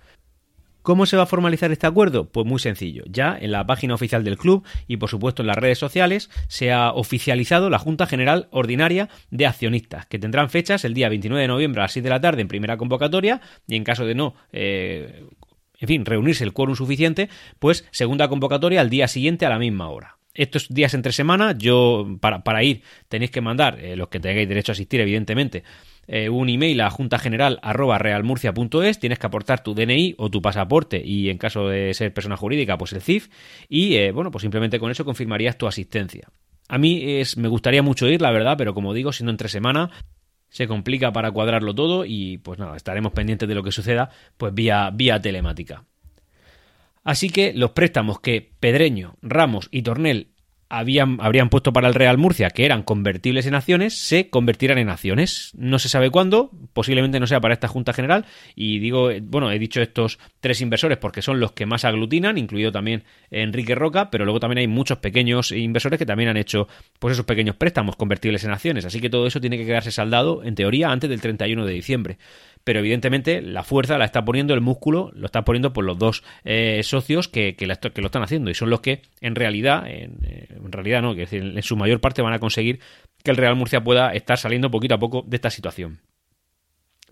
¿Cómo 0.86 1.04
se 1.04 1.16
va 1.16 1.24
a 1.24 1.26
formalizar 1.26 1.72
este 1.72 1.88
acuerdo? 1.88 2.28
Pues 2.28 2.46
muy 2.46 2.60
sencillo. 2.60 3.02
Ya 3.08 3.36
en 3.36 3.50
la 3.50 3.66
página 3.66 3.94
oficial 3.94 4.22
del 4.22 4.38
club 4.38 4.64
y 4.86 4.98
por 4.98 5.10
supuesto 5.10 5.42
en 5.42 5.48
las 5.48 5.56
redes 5.58 5.80
sociales 5.80 6.30
se 6.46 6.70
ha 6.70 6.92
oficializado 6.92 7.70
la 7.70 7.80
Junta 7.80 8.06
General 8.06 8.46
Ordinaria 8.52 9.08
de 9.32 9.46
Accionistas, 9.46 10.06
que 10.06 10.20
tendrán 10.20 10.48
fechas 10.48 10.84
el 10.84 10.94
día 10.94 11.08
29 11.08 11.42
de 11.42 11.48
noviembre 11.48 11.80
a 11.80 11.84
las 11.86 11.92
6 11.92 12.04
de 12.04 12.10
la 12.10 12.20
tarde 12.20 12.42
en 12.42 12.46
primera 12.46 12.76
convocatoria 12.76 13.40
y 13.66 13.74
en 13.74 13.82
caso 13.82 14.06
de 14.06 14.14
no 14.14 14.36
eh, 14.52 15.24
en 15.80 15.88
fin, 15.88 16.06
reunirse 16.06 16.44
el 16.44 16.52
quórum 16.52 16.76
suficiente, 16.76 17.30
pues 17.58 17.84
segunda 17.90 18.28
convocatoria 18.28 18.80
al 18.80 18.88
día 18.88 19.08
siguiente 19.08 19.44
a 19.44 19.48
la 19.48 19.58
misma 19.58 19.88
hora. 19.88 20.18
Estos 20.34 20.68
días 20.68 20.94
entre 20.94 21.10
semana, 21.10 21.56
yo 21.58 22.06
para, 22.20 22.62
ir 22.62 22.82
tenéis 23.08 23.32
que 23.32 23.40
mandar, 23.40 23.80
eh, 23.80 23.96
los 23.96 24.06
que 24.06 24.20
tengáis 24.20 24.48
derecho 24.48 24.70
a 24.70 24.74
asistir, 24.74 25.00
evidentemente, 25.00 25.64
eh, 26.08 26.28
un 26.28 26.48
email 26.48 26.80
a 26.80 26.90
juntageneral.realmurcia.es, 26.90 28.98
tienes 28.98 29.18
que 29.18 29.26
aportar 29.26 29.62
tu 29.62 29.74
DNI 29.74 30.14
o 30.18 30.30
tu 30.30 30.40
pasaporte 30.40 31.02
y 31.04 31.30
en 31.30 31.38
caso 31.38 31.68
de 31.68 31.92
ser 31.94 32.14
persona 32.14 32.36
jurídica, 32.36 32.78
pues 32.78 32.92
el 32.92 33.02
CIF 33.02 33.28
y 33.68 33.96
eh, 33.96 34.12
bueno, 34.12 34.30
pues 34.30 34.42
simplemente 34.42 34.78
con 34.78 34.90
eso 34.90 35.04
confirmarías 35.04 35.58
tu 35.58 35.66
asistencia. 35.66 36.28
A 36.68 36.78
mí 36.78 37.20
es, 37.20 37.36
me 37.36 37.48
gustaría 37.48 37.82
mucho 37.82 38.08
ir, 38.08 38.22
la 38.22 38.30
verdad, 38.30 38.56
pero 38.56 38.74
como 38.74 38.94
digo, 38.94 39.12
siendo 39.12 39.30
entre 39.30 39.48
semana, 39.48 39.90
se 40.48 40.66
complica 40.66 41.12
para 41.12 41.30
cuadrarlo 41.30 41.74
todo 41.74 42.04
y 42.04 42.38
pues 42.38 42.58
nada, 42.58 42.76
estaremos 42.76 43.12
pendientes 43.12 43.48
de 43.48 43.54
lo 43.54 43.62
que 43.62 43.72
suceda 43.72 44.10
pues 44.36 44.54
vía, 44.54 44.90
vía 44.92 45.20
telemática. 45.20 45.84
Así 47.04 47.30
que 47.30 47.52
los 47.52 47.70
préstamos 47.70 48.20
que 48.20 48.52
Pedreño, 48.58 49.16
Ramos 49.22 49.68
y 49.70 49.82
Tornel 49.82 50.28
habían, 50.68 51.18
habrían 51.20 51.48
puesto 51.48 51.72
para 51.72 51.88
el 51.88 51.94
Real 51.94 52.18
Murcia, 52.18 52.50
que 52.50 52.64
eran 52.64 52.82
convertibles 52.82 53.46
en 53.46 53.54
acciones, 53.54 53.98
se 53.98 54.30
convertirán 54.30 54.78
en 54.78 54.88
acciones. 54.88 55.52
No 55.56 55.78
se 55.78 55.88
sabe 55.88 56.10
cuándo, 56.10 56.50
posiblemente 56.76 57.18
no 57.18 57.26
sea 57.26 57.40
para 57.40 57.54
esta 57.54 57.68
Junta 57.68 57.94
General. 57.94 58.26
Y 58.54 58.80
digo, 58.80 59.10
eh, 59.10 59.22
bueno, 59.24 59.50
he 59.50 59.58
dicho 59.58 59.80
estos 59.80 60.18
tres 60.40 60.60
inversores 60.60 60.98
porque 60.98 61.22
son 61.22 61.40
los 61.40 61.52
que 61.52 61.64
más 61.64 61.86
aglutinan, 61.86 62.36
incluido 62.36 62.70
también 62.70 63.02
Enrique 63.30 63.74
Roca, 63.74 64.10
pero 64.10 64.26
luego 64.26 64.40
también 64.40 64.58
hay 64.58 64.68
muchos 64.68 64.98
pequeños 64.98 65.52
inversores 65.52 65.98
que 65.98 66.04
también 66.04 66.28
han 66.28 66.36
hecho 66.36 66.68
pues 66.98 67.12
esos 67.12 67.24
pequeños 67.24 67.56
préstamos 67.56 67.96
convertibles 67.96 68.44
en 68.44 68.50
acciones. 68.50 68.84
Así 68.84 69.00
que 69.00 69.08
todo 69.08 69.26
eso 69.26 69.40
tiene 69.40 69.56
que 69.56 69.64
quedarse 69.64 69.90
saldado, 69.90 70.44
en 70.44 70.54
teoría, 70.54 70.90
antes 70.90 71.08
del 71.08 71.22
31 71.22 71.64
de 71.64 71.72
diciembre 71.72 72.18
pero 72.66 72.80
evidentemente 72.80 73.42
la 73.42 73.62
fuerza 73.62 73.96
la 73.96 74.06
está 74.06 74.24
poniendo 74.24 74.52
el 74.52 74.60
músculo, 74.60 75.12
lo 75.14 75.26
están 75.26 75.44
poniendo 75.44 75.72
por 75.72 75.84
los 75.84 75.96
dos 76.00 76.24
eh, 76.44 76.80
socios 76.82 77.28
que, 77.28 77.54
que, 77.54 77.64
lo 77.64 77.74
están 77.74 78.24
haciendo 78.24 78.50
y 78.50 78.54
son 78.54 78.70
los 78.70 78.80
que 78.80 79.02
en 79.20 79.36
realidad, 79.36 79.88
en, 79.88 80.18
eh, 80.24 80.48
realidad 80.72 81.00
no, 81.00 81.14
que 81.14 81.28
en 81.30 81.62
su 81.62 81.76
mayor 81.76 82.00
parte 82.00 82.22
van 82.22 82.32
a 82.32 82.40
conseguir 82.40 82.80
que 83.22 83.30
el 83.30 83.36
Real 83.36 83.54
Murcia 83.54 83.84
pueda 83.84 84.12
estar 84.14 84.36
saliendo 84.36 84.70
poquito 84.70 84.94
a 84.94 84.98
poco 84.98 85.24
de 85.26 85.36
esta 85.36 85.50
situación. 85.50 86.00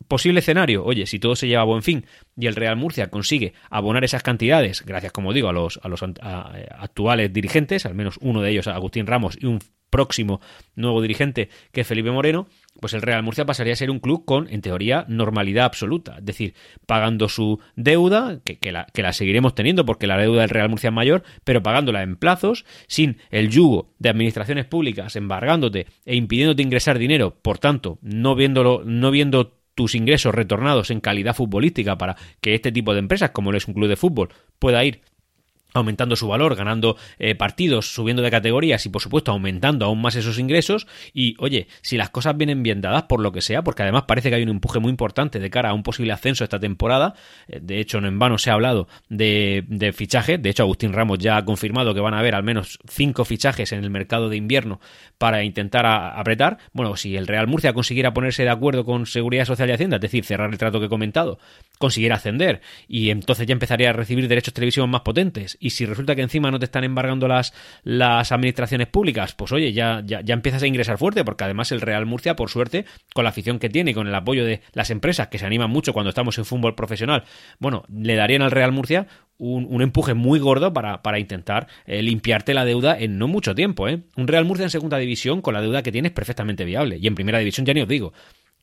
Posible 0.08 0.40
escenario, 0.40 0.84
oye, 0.84 1.06
si 1.06 1.18
todo 1.18 1.34
se 1.34 1.48
lleva 1.48 1.62
a 1.62 1.66
buen 1.66 1.82
fin 1.82 2.04
y 2.36 2.46
el 2.46 2.56
Real 2.56 2.76
Murcia 2.76 3.08
consigue 3.10 3.54
abonar 3.70 4.04
esas 4.04 4.22
cantidades, 4.22 4.84
gracias, 4.84 5.12
como 5.12 5.32
digo, 5.32 5.48
a 5.48 5.52
los, 5.52 5.80
a 5.82 5.88
los 5.88 6.02
actuales 6.02 7.32
dirigentes, 7.32 7.86
al 7.86 7.94
menos 7.94 8.18
uno 8.20 8.42
de 8.42 8.50
ellos, 8.50 8.66
Agustín 8.66 9.06
Ramos, 9.06 9.38
y 9.40 9.46
un 9.46 9.60
próximo 9.94 10.40
nuevo 10.74 11.00
dirigente 11.00 11.50
que 11.70 11.82
es 11.82 11.86
Felipe 11.86 12.10
Moreno, 12.10 12.48
pues 12.80 12.94
el 12.94 13.02
Real 13.02 13.22
Murcia 13.22 13.46
pasaría 13.46 13.74
a 13.74 13.76
ser 13.76 13.92
un 13.92 14.00
club 14.00 14.24
con, 14.24 14.48
en 14.52 14.60
teoría, 14.60 15.04
normalidad 15.08 15.66
absoluta. 15.66 16.16
Es 16.18 16.24
decir, 16.24 16.54
pagando 16.84 17.28
su 17.28 17.60
deuda, 17.76 18.40
que, 18.44 18.72
la, 18.72 18.86
que 18.92 19.02
la 19.02 19.12
seguiremos 19.12 19.54
teniendo 19.54 19.86
porque 19.86 20.08
la 20.08 20.18
deuda 20.18 20.40
del 20.40 20.50
Real 20.50 20.68
Murcia 20.68 20.88
es 20.88 20.94
mayor, 20.94 21.22
pero 21.44 21.62
pagándola 21.62 22.02
en 22.02 22.16
plazos, 22.16 22.64
sin 22.88 23.18
el 23.30 23.50
yugo 23.50 23.94
de 24.00 24.08
administraciones 24.08 24.66
públicas 24.66 25.14
embargándote 25.14 25.86
e 26.04 26.16
impidiéndote 26.16 26.62
ingresar 26.62 26.98
dinero, 26.98 27.38
por 27.40 27.58
tanto, 27.58 28.00
no 28.02 28.34
viéndolo, 28.34 28.82
no 28.84 29.12
viendo 29.12 29.63
tus 29.74 29.94
ingresos 29.94 30.34
retornados 30.34 30.90
en 30.90 31.00
calidad 31.00 31.34
futbolística 31.34 31.98
para 31.98 32.16
que 32.40 32.54
este 32.54 32.72
tipo 32.72 32.92
de 32.92 33.00
empresas, 33.00 33.30
como 33.30 33.52
lo 33.52 33.58
es 33.58 33.66
un 33.68 33.74
club 33.74 33.88
de 33.88 33.96
fútbol, 33.96 34.30
pueda 34.58 34.84
ir 34.84 35.02
aumentando 35.74 36.16
su 36.16 36.28
valor, 36.28 36.54
ganando 36.54 36.96
eh, 37.18 37.34
partidos, 37.34 37.92
subiendo 37.92 38.22
de 38.22 38.30
categorías 38.30 38.86
y 38.86 38.88
por 38.88 39.02
supuesto 39.02 39.32
aumentando 39.32 39.84
aún 39.84 40.00
más 40.00 40.14
esos 40.14 40.38
ingresos. 40.38 40.86
Y 41.12 41.34
oye, 41.38 41.66
si 41.82 41.96
las 41.96 42.10
cosas 42.10 42.36
vienen 42.36 42.62
bien 42.62 42.80
dadas 42.80 43.04
por 43.04 43.20
lo 43.20 43.32
que 43.32 43.42
sea, 43.42 43.62
porque 43.62 43.82
además 43.82 44.04
parece 44.06 44.30
que 44.30 44.36
hay 44.36 44.42
un 44.42 44.50
empuje 44.50 44.78
muy 44.78 44.90
importante 44.90 45.38
de 45.38 45.50
cara 45.50 45.70
a 45.70 45.74
un 45.74 45.82
posible 45.82 46.12
ascenso 46.12 46.44
esta 46.44 46.60
temporada, 46.60 47.14
eh, 47.48 47.58
de 47.60 47.80
hecho 47.80 48.00
no 48.00 48.08
en 48.08 48.18
vano 48.18 48.38
se 48.38 48.50
ha 48.50 48.54
hablado 48.54 48.88
de, 49.08 49.64
de 49.68 49.92
fichaje, 49.92 50.38
de 50.38 50.50
hecho 50.50 50.62
Agustín 50.62 50.92
Ramos 50.92 51.18
ya 51.18 51.36
ha 51.36 51.44
confirmado 51.44 51.94
que 51.94 52.00
van 52.00 52.14
a 52.14 52.20
haber 52.20 52.34
al 52.34 52.44
menos 52.44 52.78
cinco 52.88 53.24
fichajes 53.24 53.72
en 53.72 53.82
el 53.82 53.90
mercado 53.90 54.28
de 54.28 54.36
invierno 54.36 54.80
para 55.18 55.42
intentar 55.42 55.86
apretar, 55.86 56.58
bueno, 56.72 56.96
si 56.96 57.16
el 57.16 57.26
Real 57.26 57.46
Murcia 57.46 57.72
consiguiera 57.72 58.14
ponerse 58.14 58.44
de 58.44 58.50
acuerdo 58.50 58.84
con 58.84 59.06
Seguridad 59.06 59.44
Social 59.44 59.68
y 59.70 59.72
Hacienda, 59.72 59.96
es 59.96 60.02
decir, 60.02 60.24
cerrar 60.24 60.50
el 60.50 60.58
trato 60.58 60.78
que 60.78 60.86
he 60.86 60.88
comentado, 60.88 61.38
consiguiera 61.78 62.16
ascender 62.16 62.60
y 62.86 63.10
entonces 63.10 63.46
ya 63.46 63.52
empezaría 63.52 63.90
a 63.90 63.92
recibir 63.92 64.28
derechos 64.28 64.54
televisivos 64.54 64.88
más 64.88 65.00
potentes 65.00 65.56
y 65.64 65.70
si 65.70 65.86
resulta 65.86 66.14
que 66.14 66.20
encima 66.20 66.50
no 66.50 66.58
te 66.58 66.66
están 66.66 66.84
embargando 66.84 67.26
las, 67.26 67.54
las 67.84 68.32
administraciones 68.32 68.86
públicas, 68.86 69.34
pues 69.34 69.50
oye, 69.50 69.72
ya, 69.72 70.02
ya, 70.04 70.20
ya 70.20 70.34
empiezas 70.34 70.62
a 70.62 70.66
ingresar 70.66 70.98
fuerte, 70.98 71.24
porque 71.24 71.44
además 71.44 71.72
el 71.72 71.80
Real 71.80 72.04
Murcia, 72.04 72.36
por 72.36 72.50
suerte, 72.50 72.84
con 73.14 73.24
la 73.24 73.30
afición 73.30 73.58
que 73.58 73.70
tiene 73.70 73.92
y 73.92 73.94
con 73.94 74.06
el 74.06 74.14
apoyo 74.14 74.44
de 74.44 74.60
las 74.74 74.90
empresas 74.90 75.28
que 75.28 75.38
se 75.38 75.46
animan 75.46 75.70
mucho 75.70 75.94
cuando 75.94 76.10
estamos 76.10 76.36
en 76.36 76.44
fútbol 76.44 76.74
profesional, 76.74 77.24
bueno, 77.58 77.84
le 77.88 78.14
darían 78.14 78.42
al 78.42 78.50
Real 78.50 78.72
Murcia 78.72 79.06
un, 79.38 79.66
un, 79.70 79.80
empuje 79.80 80.12
muy 80.12 80.38
gordo 80.38 80.74
para, 80.74 81.00
para 81.02 81.18
intentar 81.18 81.66
eh, 81.86 82.02
limpiarte 82.02 82.52
la 82.52 82.66
deuda 82.66 82.98
en 82.98 83.16
no 83.16 83.26
mucho 83.26 83.54
tiempo. 83.54 83.88
¿eh? 83.88 84.02
Un 84.16 84.28
Real 84.28 84.44
Murcia 84.44 84.64
en 84.64 84.70
segunda 84.70 84.98
división 84.98 85.40
con 85.40 85.54
la 85.54 85.62
deuda 85.62 85.82
que 85.82 85.92
tiene 85.92 86.08
es 86.08 86.14
perfectamente 86.14 86.66
viable. 86.66 86.98
Y 87.00 87.06
en 87.06 87.14
primera 87.14 87.38
división 87.38 87.64
ya 87.64 87.72
ni 87.72 87.80
os 87.80 87.88
digo 87.88 88.12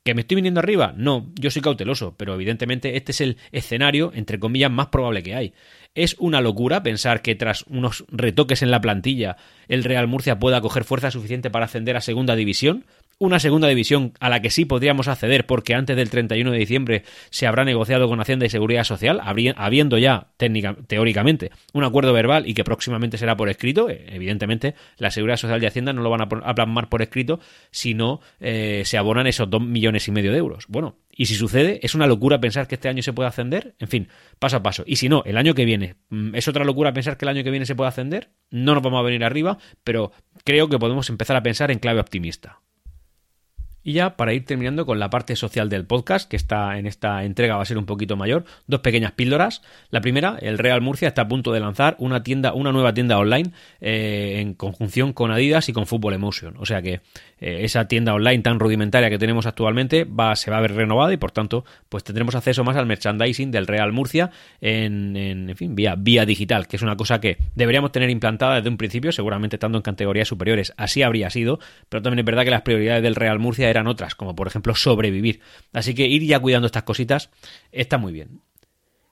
¿Que 0.03 0.15
me 0.15 0.21
estoy 0.21 0.35
viniendo 0.35 0.59
arriba? 0.59 0.95
No, 0.97 1.31
yo 1.39 1.51
soy 1.51 1.61
cauteloso, 1.61 2.15
pero 2.17 2.33
evidentemente 2.33 2.97
este 2.97 3.11
es 3.11 3.21
el 3.21 3.37
escenario, 3.51 4.11
entre 4.15 4.39
comillas, 4.39 4.71
más 4.71 4.87
probable 4.87 5.21
que 5.21 5.35
hay. 5.35 5.53
Es 5.93 6.15
una 6.17 6.41
locura 6.41 6.81
pensar 6.81 7.21
que 7.21 7.35
tras 7.35 7.65
unos 7.67 8.05
retoques 8.07 8.63
en 8.63 8.71
la 8.71 8.81
plantilla 8.81 9.37
el 9.67 9.83
Real 9.83 10.07
Murcia 10.07 10.39
pueda 10.39 10.59
coger 10.59 10.85
fuerza 10.85 11.11
suficiente 11.11 11.51
para 11.51 11.65
ascender 11.65 11.97
a 11.97 12.01
segunda 12.01 12.35
división 12.35 12.85
una 13.21 13.39
segunda 13.39 13.67
división 13.67 14.13
a 14.19 14.29
la 14.29 14.41
que 14.41 14.49
sí 14.49 14.65
podríamos 14.65 15.07
acceder 15.07 15.45
porque 15.45 15.75
antes 15.75 15.95
del 15.95 16.09
31 16.09 16.49
de 16.49 16.57
diciembre 16.57 17.03
se 17.29 17.45
habrá 17.45 17.63
negociado 17.63 18.07
con 18.07 18.19
Hacienda 18.19 18.47
y 18.47 18.49
Seguridad 18.49 18.83
Social, 18.83 19.21
habiendo 19.23 19.99
ya 19.99 20.29
técnica, 20.37 20.75
teóricamente 20.87 21.51
un 21.71 21.83
acuerdo 21.83 22.13
verbal 22.13 22.47
y 22.47 22.55
que 22.55 22.63
próximamente 22.63 23.19
será 23.19 23.37
por 23.37 23.47
escrito. 23.49 23.91
Eh, 23.91 24.07
evidentemente, 24.09 24.73
la 24.97 25.11
Seguridad 25.11 25.37
Social 25.37 25.61
y 25.61 25.67
Hacienda 25.67 25.93
no 25.93 26.01
lo 26.01 26.09
van 26.09 26.21
a, 26.21 26.55
plasmar 26.55 26.89
por 26.89 27.03
escrito 27.03 27.39
si 27.69 27.93
no 27.93 28.21
eh, 28.39 28.81
se 28.85 28.97
abonan 28.97 29.27
esos 29.27 29.47
dos 29.47 29.61
millones 29.61 30.07
y 30.07 30.11
medio 30.11 30.31
de 30.31 30.39
euros. 30.39 30.65
Bueno, 30.67 30.95
y 31.11 31.27
si 31.27 31.35
sucede, 31.35 31.79
es 31.83 31.93
una 31.93 32.07
locura 32.07 32.41
pensar 32.41 32.67
que 32.67 32.73
este 32.73 32.89
año 32.89 33.03
se 33.03 33.13
puede 33.13 33.29
ascender. 33.29 33.75
En 33.77 33.87
fin, 33.87 34.07
paso 34.39 34.57
a 34.57 34.63
paso. 34.63 34.83
Y 34.87 34.95
si 34.95 35.09
no, 35.09 35.21
el 35.27 35.37
año 35.37 35.53
que 35.53 35.65
viene, 35.65 35.93
mm, 36.09 36.33
¿es 36.33 36.47
otra 36.47 36.65
locura 36.65 36.91
pensar 36.91 37.17
que 37.17 37.25
el 37.25 37.29
año 37.29 37.43
que 37.43 37.51
viene 37.51 37.67
se 37.67 37.75
puede 37.75 37.89
ascender? 37.89 38.31
No 38.49 38.73
nos 38.73 38.81
vamos 38.81 38.99
a 38.99 39.03
venir 39.03 39.23
arriba, 39.23 39.59
pero 39.83 40.11
creo 40.43 40.69
que 40.69 40.79
podemos 40.79 41.07
empezar 41.11 41.37
a 41.37 41.43
pensar 41.43 41.69
en 41.69 41.77
clave 41.77 41.99
optimista. 41.99 42.61
Y 43.83 43.93
ya 43.93 44.15
para 44.15 44.33
ir 44.33 44.45
terminando 44.45 44.85
con 44.85 44.99
la 44.99 45.09
parte 45.09 45.35
social 45.35 45.69
del 45.69 45.85
podcast, 45.85 46.29
que 46.29 46.35
está 46.35 46.77
en 46.77 46.85
esta 46.85 47.23
entrega 47.23 47.55
va 47.55 47.63
a 47.63 47.65
ser 47.65 47.77
un 47.77 47.85
poquito 47.85 48.15
mayor, 48.15 48.45
dos 48.67 48.81
pequeñas 48.81 49.13
píldoras. 49.13 49.61
La 49.89 50.01
primera, 50.01 50.37
el 50.39 50.59
Real 50.59 50.81
Murcia 50.81 51.07
está 51.07 51.23
a 51.23 51.27
punto 51.27 51.51
de 51.51 51.59
lanzar 51.59 51.95
una 51.97 52.21
tienda, 52.21 52.53
una 52.53 52.71
nueva 52.71 52.93
tienda 52.93 53.17
online 53.17 53.51
eh, 53.79 54.37
en 54.39 54.53
conjunción 54.53 55.13
con 55.13 55.31
Adidas 55.31 55.67
y 55.69 55.73
con 55.73 55.87
Football 55.87 56.13
Emotion. 56.13 56.55
O 56.59 56.65
sea 56.65 56.81
que 56.81 57.01
eh, 57.39 57.61
esa 57.63 57.87
tienda 57.87 58.13
online 58.13 58.43
tan 58.43 58.59
rudimentaria 58.59 59.09
que 59.09 59.17
tenemos 59.17 59.47
actualmente 59.47 60.03
va, 60.03 60.35
se 60.35 60.51
va 60.51 60.57
a 60.57 60.61
ver 60.61 60.75
renovada 60.75 61.11
y 61.11 61.17
por 61.17 61.31
tanto 61.31 61.65
pues 61.89 62.03
tendremos 62.03 62.35
acceso 62.35 62.63
más 62.63 62.77
al 62.77 62.85
merchandising 62.85 63.49
del 63.49 63.65
Real 63.65 63.91
Murcia 63.91 64.29
en, 64.61 65.17
en, 65.17 65.55
fin, 65.55 65.75
vía, 65.75 65.95
vía 65.97 66.25
digital, 66.25 66.67
que 66.67 66.75
es 66.75 66.83
una 66.83 66.95
cosa 66.95 67.19
que 67.19 67.37
deberíamos 67.55 67.91
tener 67.91 68.11
implantada 68.11 68.57
desde 68.57 68.69
un 68.69 68.77
principio, 68.77 69.11
seguramente 69.11 69.55
estando 69.55 69.79
en 69.79 69.81
categorías 69.81 70.27
superiores. 70.27 70.71
Así 70.77 71.01
habría 71.01 71.31
sido, 71.31 71.59
pero 71.89 72.03
también 72.03 72.19
es 72.19 72.25
verdad 72.25 72.43
que 72.43 72.51
las 72.51 72.61
prioridades 72.61 73.01
del 73.01 73.15
Real 73.15 73.39
Murcia 73.39 73.70
eran 73.71 73.87
otras, 73.87 74.15
como 74.15 74.35
por 74.35 74.47
ejemplo 74.47 74.75
sobrevivir. 74.75 75.41
Así 75.73 75.93
que 75.95 76.07
ir 76.07 76.23
ya 76.23 76.39
cuidando 76.39 76.67
estas 76.67 76.83
cositas 76.83 77.29
está 77.71 77.97
muy 77.97 78.13
bien. 78.13 78.41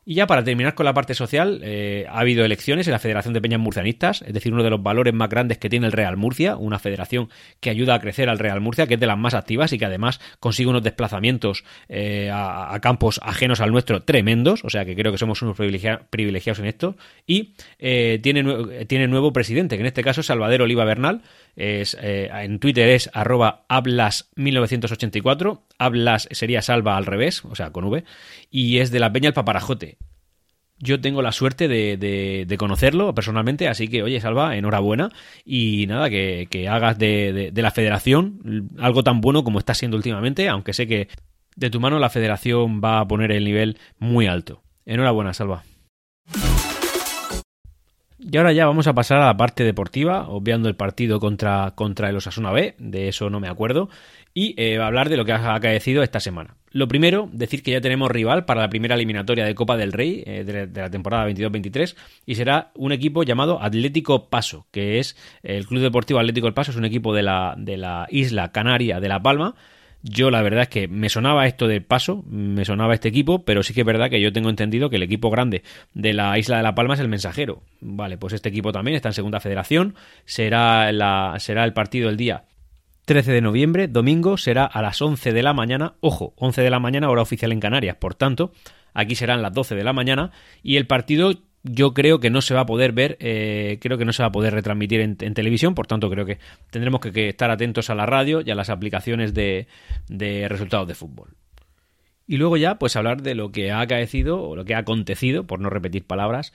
Y 0.10 0.16
ya 0.16 0.26
para 0.26 0.44
terminar 0.44 0.74
con 0.74 0.86
la 0.86 0.94
parte 0.96 1.14
social, 1.14 1.62
eh, 1.64 2.08
ha 2.10 2.22
habido 2.22 2.44
elecciones 2.44 2.88
en 2.88 2.94
la 2.94 2.98
Federación 2.98 3.32
de 3.32 3.42
Peñas 3.42 3.60
Murcianistas, 3.60 4.24
es 4.24 4.34
decir, 4.34 4.52
uno 4.52 4.64
de 4.64 4.72
los 4.72 4.82
valores 4.82 5.14
más 5.14 5.30
grandes 5.30 5.60
que 5.60 5.70
tiene 5.70 5.86
el 5.86 5.92
Real 5.92 6.18
Murcia, 6.18 6.56
una 6.56 6.80
federación 6.80 7.30
que 7.60 7.70
ayuda 7.70 7.94
a 7.94 8.00
crecer 8.00 8.28
al 8.28 8.40
Real 8.40 8.60
Murcia, 8.60 8.88
que 8.88 8.96
es 8.96 9.00
de 9.00 9.06
las 9.06 9.20
más 9.20 9.36
activas 9.36 9.72
y 9.72 9.78
que 9.78 9.86
además 9.86 10.20
consigue 10.40 10.68
unos 10.68 10.82
desplazamientos 10.82 11.64
eh, 11.90 12.32
a, 12.34 12.76
campos 12.82 13.20
ajenos 13.22 13.62
al 13.62 13.72
nuestro 13.72 14.02
tremendos, 14.02 14.66
o 14.66 14.72
sea 14.72 14.84
que 14.84 14.96
creo 14.96 15.12
que 15.12 15.20
somos 15.20 15.44
unos 15.44 15.56
privilegiados 15.56 16.58
en 16.58 16.66
esto. 16.66 16.98
Y 17.28 17.54
eh, 17.78 18.20
tiene, 18.24 18.86
tiene 18.88 19.08
nuevo 19.08 19.32
presidente, 19.32 19.76
que 19.76 19.82
en 19.82 19.88
este 19.88 20.04
caso 20.04 20.22
es 20.22 20.28
Salvador 20.28 20.64
Oliva 20.64 20.86
Bernal, 20.86 21.22
es, 21.60 21.98
en 22.00 22.60
Twitter 22.60 22.90
es 22.90 23.10
arroba 23.14 23.66
hablas1984, 23.70 25.62
hablas 25.78 26.28
sería 26.32 26.62
salva 26.62 26.98
al 26.98 27.06
revés, 27.06 27.44
o 27.46 27.56
sea, 27.56 27.72
con 27.72 27.86
V, 27.86 28.04
y 28.50 28.78
es 28.78 28.92
de 28.92 29.00
la 29.00 29.12
Peña 29.12 29.28
El 29.28 29.34
Paparajote. 29.34 29.98
Yo 30.82 31.02
tengo 31.02 31.22
la 31.22 31.34
suerte 31.34 31.68
de, 31.68 32.56
conocerlo 32.58 33.14
personalmente, 33.14 33.68
así 33.68 33.90
que, 33.90 34.02
oye, 34.02 34.22
Salva, 34.22 34.56
enhorabuena. 34.56 35.10
Y 35.44 35.86
nada, 35.88 36.10
que, 36.10 36.68
hagas 36.70 36.98
de, 36.98 37.52
de, 37.54 37.62
la 37.62 37.72
federación 37.72 38.70
algo 38.80 39.04
tan 39.04 39.20
bueno 39.20 39.44
como 39.44 39.60
está 39.60 39.74
siendo 39.74 39.98
últimamente, 39.98 40.48
aunque 40.48 40.72
sé 40.72 40.88
que 40.88 41.10
de 41.58 41.70
tu 41.70 41.82
mano 41.82 42.00
la 42.00 42.10
federación 42.10 42.80
va 42.82 43.02
a 43.02 43.08
poner 43.08 43.34
el 43.34 43.44
nivel 43.44 43.78
muy 43.98 44.28
alto. 44.28 44.64
Enhorabuena, 44.86 45.34
Salva. 45.34 45.64
Y 48.20 48.36
ahora 48.38 48.52
ya 48.52 48.66
vamos 48.66 48.88
a 48.88 48.94
pasar 48.94 49.22
a 49.22 49.28
la 49.28 49.38
parte 49.38 49.64
deportiva, 49.64 50.28
obviando 50.28 50.68
el 50.68 50.76
partido 50.76 51.22
contra, 51.22 51.72
contra 51.76 52.10
el 52.10 52.18
Osasuna 52.18 52.52
B, 52.52 52.76
de 52.78 53.08
eso 53.08 53.30
no 53.30 53.40
me 53.40 53.48
acuerdo, 53.48 53.90
y 54.34 54.62
eh, 54.62 54.78
hablar 54.78 55.08
de 55.08 55.16
lo 55.16 55.24
que 55.24 55.32
ha 55.32 55.56
acaecido 55.56 56.04
esta 56.04 56.20
semana. 56.20 56.56
Lo 56.72 56.90
primero, 56.90 57.30
decir 57.32 57.64
que 57.64 57.72
ya 57.72 57.82
tenemos 57.82 58.12
rival 58.12 58.44
para 58.44 58.62
la 58.62 58.70
primera 58.70 58.96
eliminatoria 58.96 59.46
de 59.46 59.56
Copa 59.56 59.78
del 59.78 59.94
Rey 59.94 60.24
eh, 60.26 60.44
de, 60.44 60.68
la 60.82 60.90
temporada 60.90 61.30
22-23 61.30 61.96
y 62.26 62.36
será 62.36 62.72
un 62.76 62.92
equipo 62.92 63.24
llamado 63.24 63.64
Atlético 63.64 64.30
Paso, 64.30 64.68
que 64.72 65.00
es 65.00 65.16
el 65.42 65.66
Club 65.66 65.82
Deportivo 65.82 66.20
Atlético 66.20 66.48
El 66.48 66.54
Paso, 66.54 66.72
es 66.72 66.78
un 66.78 66.86
equipo 66.86 67.16
de 67.16 67.24
la, 67.24 67.56
de 67.58 67.78
la 67.78 68.06
isla 68.10 68.52
canaria 68.52 69.00
de 69.00 69.08
La 69.08 69.22
Palma, 69.22 69.56
yo 70.02 70.32
la 70.32 70.42
verdad 70.42 70.64
es 70.64 70.70
que 70.70 70.88
me 70.88 71.10
sonaba 71.10 71.46
esto 71.46 71.68
del 71.68 71.84
paso, 71.84 72.24
me 72.30 72.64
sonaba 72.64 72.94
este 72.94 73.10
equipo, 73.10 73.44
pero 73.44 73.64
sí 73.64 73.74
que 73.74 73.82
es 73.82 73.86
verdad 73.86 74.10
que 74.10 74.22
yo 74.22 74.32
tengo 74.32 74.50
entendido 74.50 74.90
que 74.90 74.96
el 74.96 75.04
equipo 75.04 75.30
grande 75.30 75.64
de 75.94 76.14
la 76.14 76.38
isla 76.38 76.58
de 76.58 76.64
La 76.64 76.76
Palma 76.76 76.94
es 76.94 77.00
el 77.00 77.10
mensajero. 77.10 77.64
Vale, 77.82 78.18
pues 78.18 78.34
este 78.34 78.50
equipo 78.50 78.72
también 78.72 78.96
está 78.96 79.10
en 79.10 79.14
segunda 79.14 79.40
federación, 79.40 79.96
será, 80.26 80.92
la, 80.92 81.36
será 81.40 81.66
el 81.66 81.74
partido 81.74 82.10
el 82.10 82.18
día 82.18 82.46
13 83.06 83.32
de 83.32 83.42
noviembre, 83.42 83.88
domingo, 83.88 84.38
será 84.38 84.66
a 84.66 84.82
las 84.82 85.02
11 85.02 85.34
de 85.34 85.44
la 85.44 85.54
mañana, 85.54 85.96
ojo, 86.00 86.34
11 86.38 86.62
de 86.62 86.70
la 86.70 86.80
mañana 86.80 87.10
hora 87.10 87.24
oficial 87.24 87.52
en 87.52 87.60
Canarias, 87.60 87.96
por 87.96 88.14
tanto, 88.14 88.52
aquí 88.94 89.16
serán 89.16 89.42
las 89.42 89.52
12 89.52 89.76
de 89.76 89.84
la 89.84 89.94
mañana 89.94 90.32
y 90.62 90.78
el 90.78 90.86
partido 90.86 91.34
yo 91.64 91.94
creo 91.94 92.20
que 92.20 92.30
no 92.30 92.42
se 92.42 92.54
va 92.54 92.62
a 92.62 92.66
poder 92.66 92.94
ver, 92.94 93.18
eh, 93.20 93.78
creo 93.82 93.98
que 93.98 94.06
no 94.06 94.14
se 94.14 94.24
va 94.24 94.28
a 94.28 94.32
poder 94.32 94.54
retransmitir 94.54 95.02
en, 95.02 95.16
televisión, 95.16 95.76
por 95.76 95.88
tanto 95.88 96.10
creo 96.10 96.26
que 96.26 96.40
tendremos 96.70 97.02
que, 97.02 97.30
estar 97.30 97.52
atentos 97.52 97.90
a 97.90 97.96
la 97.96 98.06
radio 98.06 98.42
y 98.42 98.52
a 98.52 98.56
las 98.56 98.70
aplicaciones 98.70 99.34
de, 99.34 99.68
de 100.08 100.48
resultados 100.48 100.88
de 100.88 100.96
fútbol. 100.96 101.36
Y 102.28 102.38
luego 102.38 102.58
ya, 102.58 102.78
pues 102.78 102.96
hablar 102.96 103.24
de 103.24 103.34
lo 103.34 103.52
que 103.52 103.72
ha 103.72 103.82
acaecido 103.82 104.42
o 104.42 104.56
lo 104.56 104.64
que 104.64 104.76
ha 104.76 104.80
acontecido, 104.80 105.46
por 105.46 105.60
no 105.60 105.70
repetir 105.70 106.06
palabras, 106.06 106.54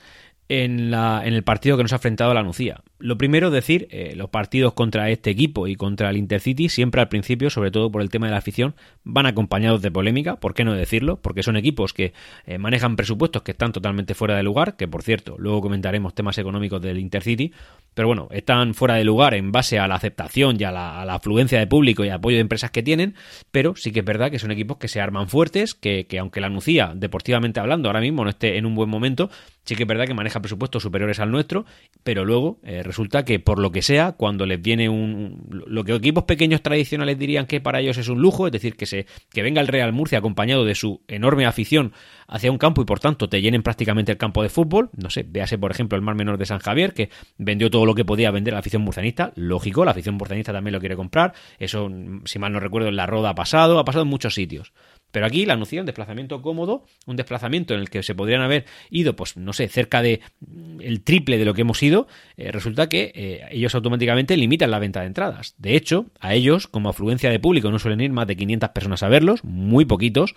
en, 0.48 0.90
la, 0.90 1.22
en 1.24 1.34
el 1.34 1.42
partido 1.42 1.76
que 1.76 1.82
nos 1.82 1.92
ha 1.92 1.96
enfrentado 1.96 2.32
la 2.34 2.42
Nucía. 2.42 2.82
Lo 3.04 3.18
primero, 3.18 3.50
decir, 3.50 3.86
eh, 3.90 4.14
los 4.16 4.30
partidos 4.30 4.72
contra 4.72 5.10
este 5.10 5.28
equipo 5.28 5.66
y 5.66 5.76
contra 5.76 6.08
el 6.08 6.16
Intercity, 6.16 6.70
siempre 6.70 7.02
al 7.02 7.10
principio, 7.10 7.50
sobre 7.50 7.70
todo 7.70 7.92
por 7.92 8.00
el 8.00 8.08
tema 8.08 8.28
de 8.28 8.32
la 8.32 8.38
afición, 8.38 8.74
van 9.02 9.26
acompañados 9.26 9.82
de 9.82 9.90
polémica, 9.90 10.36
¿por 10.36 10.54
qué 10.54 10.64
no 10.64 10.72
decirlo? 10.72 11.18
Porque 11.20 11.42
son 11.42 11.58
equipos 11.58 11.92
que 11.92 12.14
eh, 12.46 12.56
manejan 12.56 12.96
presupuestos 12.96 13.42
que 13.42 13.50
están 13.50 13.72
totalmente 13.72 14.14
fuera 14.14 14.38
de 14.38 14.42
lugar, 14.42 14.78
que 14.78 14.88
por 14.88 15.02
cierto, 15.02 15.36
luego 15.36 15.60
comentaremos 15.60 16.14
temas 16.14 16.38
económicos 16.38 16.80
del 16.80 16.98
Intercity, 16.98 17.52
pero 17.92 18.08
bueno, 18.08 18.28
están 18.30 18.72
fuera 18.72 18.94
de 18.94 19.04
lugar 19.04 19.34
en 19.34 19.52
base 19.52 19.78
a 19.78 19.86
la 19.86 19.96
aceptación 19.96 20.56
y 20.58 20.64
a 20.64 20.72
la, 20.72 21.02
afluencia 21.02 21.58
de 21.58 21.66
público 21.66 22.06
y 22.06 22.08
apoyo 22.08 22.38
de 22.38 22.40
empresas 22.40 22.70
que 22.70 22.82
tienen, 22.82 23.16
pero 23.50 23.76
sí 23.76 23.92
que 23.92 23.98
es 24.00 24.06
verdad 24.06 24.30
que 24.30 24.38
son 24.38 24.50
equipos 24.50 24.78
que 24.78 24.88
se 24.88 25.02
arman 25.02 25.28
fuertes, 25.28 25.74
que, 25.74 26.06
que 26.06 26.18
aunque 26.18 26.40
la 26.40 26.48
Nucía, 26.48 26.94
deportivamente 26.96 27.60
hablando, 27.60 27.90
ahora 27.90 28.00
mismo 28.00 28.24
no 28.24 28.30
esté 28.30 28.56
en 28.56 28.64
un 28.64 28.74
buen 28.74 28.88
momento, 28.88 29.28
sí 29.64 29.76
que 29.76 29.82
es 29.82 29.88
verdad 29.88 30.06
que 30.06 30.14
maneja 30.14 30.40
presupuestos 30.40 30.82
superiores 30.82 31.20
al 31.20 31.30
nuestro, 31.30 31.66
pero 32.02 32.24
luego 32.24 32.58
eh, 32.62 32.82
resulta 32.94 33.24
que 33.24 33.40
por 33.40 33.58
lo 33.58 33.72
que 33.72 33.82
sea, 33.82 34.12
cuando 34.12 34.46
les 34.46 34.62
viene 34.62 34.88
un 34.88 35.48
lo 35.66 35.82
que 35.82 35.94
equipos 35.94 36.22
pequeños 36.24 36.62
tradicionales 36.62 37.18
dirían 37.18 37.46
que 37.46 37.60
para 37.60 37.80
ellos 37.80 37.98
es 37.98 38.08
un 38.08 38.22
lujo, 38.22 38.46
es 38.46 38.52
decir, 38.52 38.76
que 38.76 38.86
se 38.86 39.06
que 39.32 39.42
venga 39.42 39.60
el 39.60 39.66
Real 39.66 39.92
Murcia 39.92 40.18
acompañado 40.18 40.64
de 40.64 40.76
su 40.76 41.02
enorme 41.08 41.44
afición 41.44 41.92
hacia 42.28 42.52
un 42.52 42.58
campo 42.58 42.82
y 42.82 42.84
por 42.84 43.00
tanto 43.00 43.28
te 43.28 43.42
llenen 43.42 43.64
prácticamente 43.64 44.12
el 44.12 44.18
campo 44.18 44.44
de 44.44 44.48
fútbol, 44.48 44.90
no 44.96 45.10
sé, 45.10 45.24
véase 45.28 45.58
por 45.58 45.72
ejemplo 45.72 45.96
el 45.96 46.02
Mar 46.02 46.14
Menor 46.14 46.38
de 46.38 46.46
San 46.46 46.60
Javier 46.60 46.94
que 46.94 47.10
vendió 47.36 47.68
todo 47.68 47.84
lo 47.84 47.96
que 47.96 48.04
podía 48.04 48.30
vender 48.30 48.54
a 48.54 48.56
la 48.56 48.60
afición 48.60 48.82
murcianista, 48.82 49.32
lógico, 49.34 49.84
la 49.84 49.90
afición 49.90 50.14
murcianista 50.14 50.52
también 50.52 50.74
lo 50.74 50.78
quiere 50.78 50.94
comprar, 50.94 51.34
eso 51.58 51.90
si 52.24 52.38
mal 52.38 52.52
no 52.52 52.60
recuerdo 52.60 52.88
en 52.88 52.96
la 52.96 53.06
Roda 53.06 53.30
ha 53.30 53.34
pasado, 53.34 53.80
ha 53.80 53.84
pasado 53.84 54.04
en 54.04 54.10
muchos 54.10 54.34
sitios. 54.34 54.72
Pero 55.14 55.26
aquí 55.26 55.46
la 55.46 55.54
un 55.54 55.86
desplazamiento 55.86 56.42
cómodo, 56.42 56.86
un 57.06 57.14
desplazamiento 57.14 57.72
en 57.72 57.78
el 57.78 57.88
que 57.88 58.02
se 58.02 58.16
podrían 58.16 58.42
haber 58.42 58.64
ido, 58.90 59.14
pues 59.14 59.36
no 59.36 59.52
sé, 59.52 59.68
cerca 59.68 60.02
de 60.02 60.20
mm, 60.40 60.80
el 60.80 61.04
triple 61.04 61.38
de 61.38 61.44
lo 61.44 61.54
que 61.54 61.60
hemos 61.60 61.80
ido, 61.84 62.08
eh, 62.36 62.50
resulta 62.50 62.88
que 62.88 63.12
eh, 63.14 63.46
ellos 63.52 63.76
automáticamente 63.76 64.36
limitan 64.36 64.72
la 64.72 64.80
venta 64.80 65.02
de 65.02 65.06
entradas. 65.06 65.54
De 65.56 65.76
hecho, 65.76 66.06
a 66.18 66.34
ellos, 66.34 66.66
como 66.66 66.88
afluencia 66.88 67.30
de 67.30 67.38
público, 67.38 67.70
no 67.70 67.78
suelen 67.78 68.00
ir 68.00 68.10
más 68.10 68.26
de 68.26 68.34
500 68.34 68.70
personas 68.70 69.04
a 69.04 69.08
verlos, 69.08 69.44
muy 69.44 69.84
poquitos, 69.84 70.34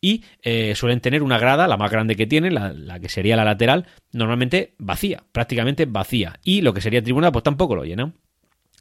y 0.00 0.22
eh, 0.42 0.76
suelen 0.76 1.00
tener 1.00 1.24
una 1.24 1.40
grada, 1.40 1.66
la 1.66 1.76
más 1.76 1.90
grande 1.90 2.14
que 2.14 2.28
tienen, 2.28 2.54
la, 2.54 2.72
la, 2.72 3.00
que 3.00 3.08
sería 3.08 3.34
la 3.34 3.44
lateral, 3.44 3.86
normalmente 4.12 4.74
vacía, 4.78 5.24
prácticamente 5.32 5.86
vacía. 5.86 6.38
Y 6.44 6.60
lo 6.60 6.72
que 6.72 6.82
sería 6.82 7.02
tribuna, 7.02 7.32
pues 7.32 7.42
tampoco 7.42 7.74
lo 7.74 7.84
llenan. 7.84 8.14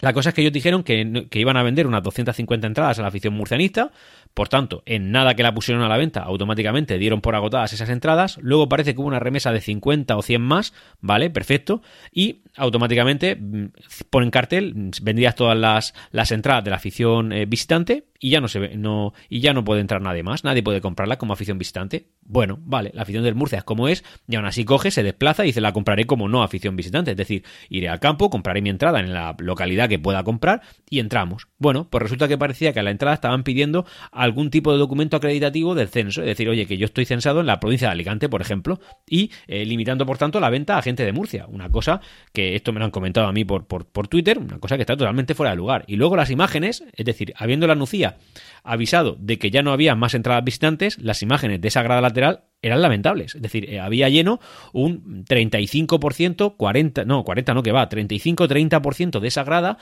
La 0.01 0.13
cosa 0.13 0.29
es 0.29 0.36
que 0.36 0.41
ellos 0.41 0.53
dijeron 0.53 0.84
que, 0.84 1.27
iban 1.34 1.58
a 1.58 1.63
vender 1.63 1.86
unas 1.86 2.03
250 2.03 2.68
entradas 2.68 3.00
a 3.00 3.01
la 3.01 3.10
afición 3.10 3.34
murcianista, 3.34 3.91
por 4.34 4.48
tanto, 4.48 4.84
en 4.86 5.12
nada 5.12 5.36
que 5.36 5.44
la 5.44 5.53
pusieron 5.53 5.84
a 5.84 5.89
la 5.89 5.98
venta, 5.98 6.22
automáticamente 6.22 6.98
dieron 6.98 7.20
por 7.20 7.36
agotadas 7.36 7.74
esas 7.74 7.89
entradas, 7.89 8.38
luego 8.41 8.70
parece 8.70 8.94
que 8.94 9.01
hubo 9.01 9.08
una 9.08 9.20
remesa 9.20 9.51
de 9.51 9.60
50 9.60 10.15
o 10.15 10.22
100 10.22 10.41
más, 10.41 10.74
¿vale? 11.01 11.29
Perfecto, 11.29 11.82
y 12.12 12.44
automáticamente 12.56 13.36
mm, 13.36 13.65
ponen 14.10 14.32
cartel, 14.32 14.74
mm, 14.75 14.91
vendías 15.01 15.36
todas 15.36 15.58
las, 15.58 15.94
las 16.12 16.32
entradas 16.32 16.63
de 16.63 16.70
la 16.70 16.77
afición 16.77 17.34
eh, 17.34 17.46
visitante 17.46 18.06
y 18.20 18.29
ya 18.32 18.41
no 18.41 18.48
se 18.48 18.60
ve, 18.60 18.77
no, 18.77 19.13
y 19.29 19.39
ya 19.39 19.53
no 19.53 19.63
puede 19.63 19.82
entrar 19.82 20.01
nadie 20.01 20.24
más, 20.24 20.44
nadie 20.44 20.62
puede 20.62 20.82
comprarla 20.82 21.18
como 21.18 21.34
afición 21.34 21.58
visitante. 21.58 22.08
Bueno, 22.22 22.60
vale, 22.62 22.91
la 22.94 23.03
afición 23.03 23.24
del 23.24 23.36
Murcia 23.36 23.60
es 23.60 23.63
como 23.63 23.88
es, 23.88 24.03
y 24.27 24.36
aún 24.36 24.46
así 24.46 24.65
coge, 24.65 24.91
se 24.91 25.03
desplaza 25.03 25.46
y 25.46 25.53
se 25.53 25.62
la 25.62 25.74
compraré 25.74 26.06
como 26.06 26.27
no 26.27 26.44
afición 26.44 26.75
visitante, 26.75 27.12
es 27.12 27.18
decir, 27.18 27.44
iré 27.70 27.89
al 27.89 28.00
campo, 28.00 28.29
compraré 28.29 28.62
mi 28.62 28.70
entrada 28.70 29.00
en 29.00 29.13
la 29.13 29.36
localidad 29.39 29.88
que 29.89 30.00
pueda 30.00 30.24
comprar 30.24 30.62
y 30.89 31.00
entramos. 31.00 31.48
Bueno, 31.58 31.89
pues 31.89 32.01
resulta 32.01 32.27
que 32.27 32.38
parecía 32.38 32.72
que 32.72 32.79
a 32.79 32.84
la 32.84 32.91
entrada 32.91 33.15
estaban 33.15 33.43
pidiendo 33.43 33.86
algún 34.12 34.50
tipo 34.50 34.72
de 34.72 34.77
documento 34.77 35.17
acreditativo 35.17 35.75
del 35.75 35.89
censo, 35.89 36.22
es 36.22 36.27
decir, 36.27 36.48
oye, 36.48 36.65
que 36.65 36.77
yo 36.77 36.86
estoy 36.86 37.05
censado 37.05 37.41
en 37.41 37.48
la 37.48 37.60
provincia 37.60 37.89
de 37.89 37.93
Alicante, 37.93 38.29
por 38.29 38.41
ejemplo, 38.41 38.79
y 39.08 39.31
eh, 39.48 39.65
limitando, 39.65 40.05
por 40.05 40.17
tanto, 40.17 40.39
la 40.39 40.50
venta 40.50 40.77
a 40.77 40.81
gente 40.81 41.03
de 41.03 41.12
Murcia. 41.12 41.46
Una 41.48 41.69
cosa 41.69 42.00
que 42.31 42.55
esto 42.55 42.72
me 42.72 42.79
lo 42.79 42.86
han 42.86 42.91
comentado 42.91 43.27
a 43.27 43.34
mí 43.34 43.43
por, 43.43 43.67
por, 43.67 43.86
por 43.86 44.08
Twitter, 44.08 44.38
una 44.38 44.60
cosa 44.60 44.77
que 44.77 44.84
está 44.84 44.96
totalmente 44.96 45.36
fuera 45.36 45.51
de 45.51 45.58
lugar. 45.58 45.84
Y 45.88 45.98
luego 45.98 46.15
las 46.15 46.29
imágenes, 46.29 46.84
es 46.93 47.05
decir, 47.05 47.34
habiendo 47.36 47.67
la 47.67 47.75
Nucía 47.75 48.17
avisado 48.63 49.17
de 49.19 49.39
que 49.39 49.51
ya 49.51 49.63
no 49.63 49.72
había 49.72 49.96
más 49.96 50.13
entradas 50.13 50.43
visitantes, 50.43 50.98
las 51.00 51.22
imágenes 51.22 51.62
de 51.62 51.67
esa 51.67 51.81
grada 51.81 52.01
lateral 52.01 52.43
eran 52.62 52.81
lamentables. 52.81 53.36
Es 53.36 53.41
decir, 53.41 53.69
eh, 53.69 53.79
había 53.79 54.10
lleno 54.10 54.39
un 54.74 55.25
35%, 55.25 56.55
40, 56.58 57.05
no, 57.05 57.24
40 57.24 57.53
no 57.53 57.63
que 57.63 57.72
va, 57.72 57.88
35-30% 57.89 59.19
de 59.19 59.27
esa 59.27 59.43
grada 59.43 59.77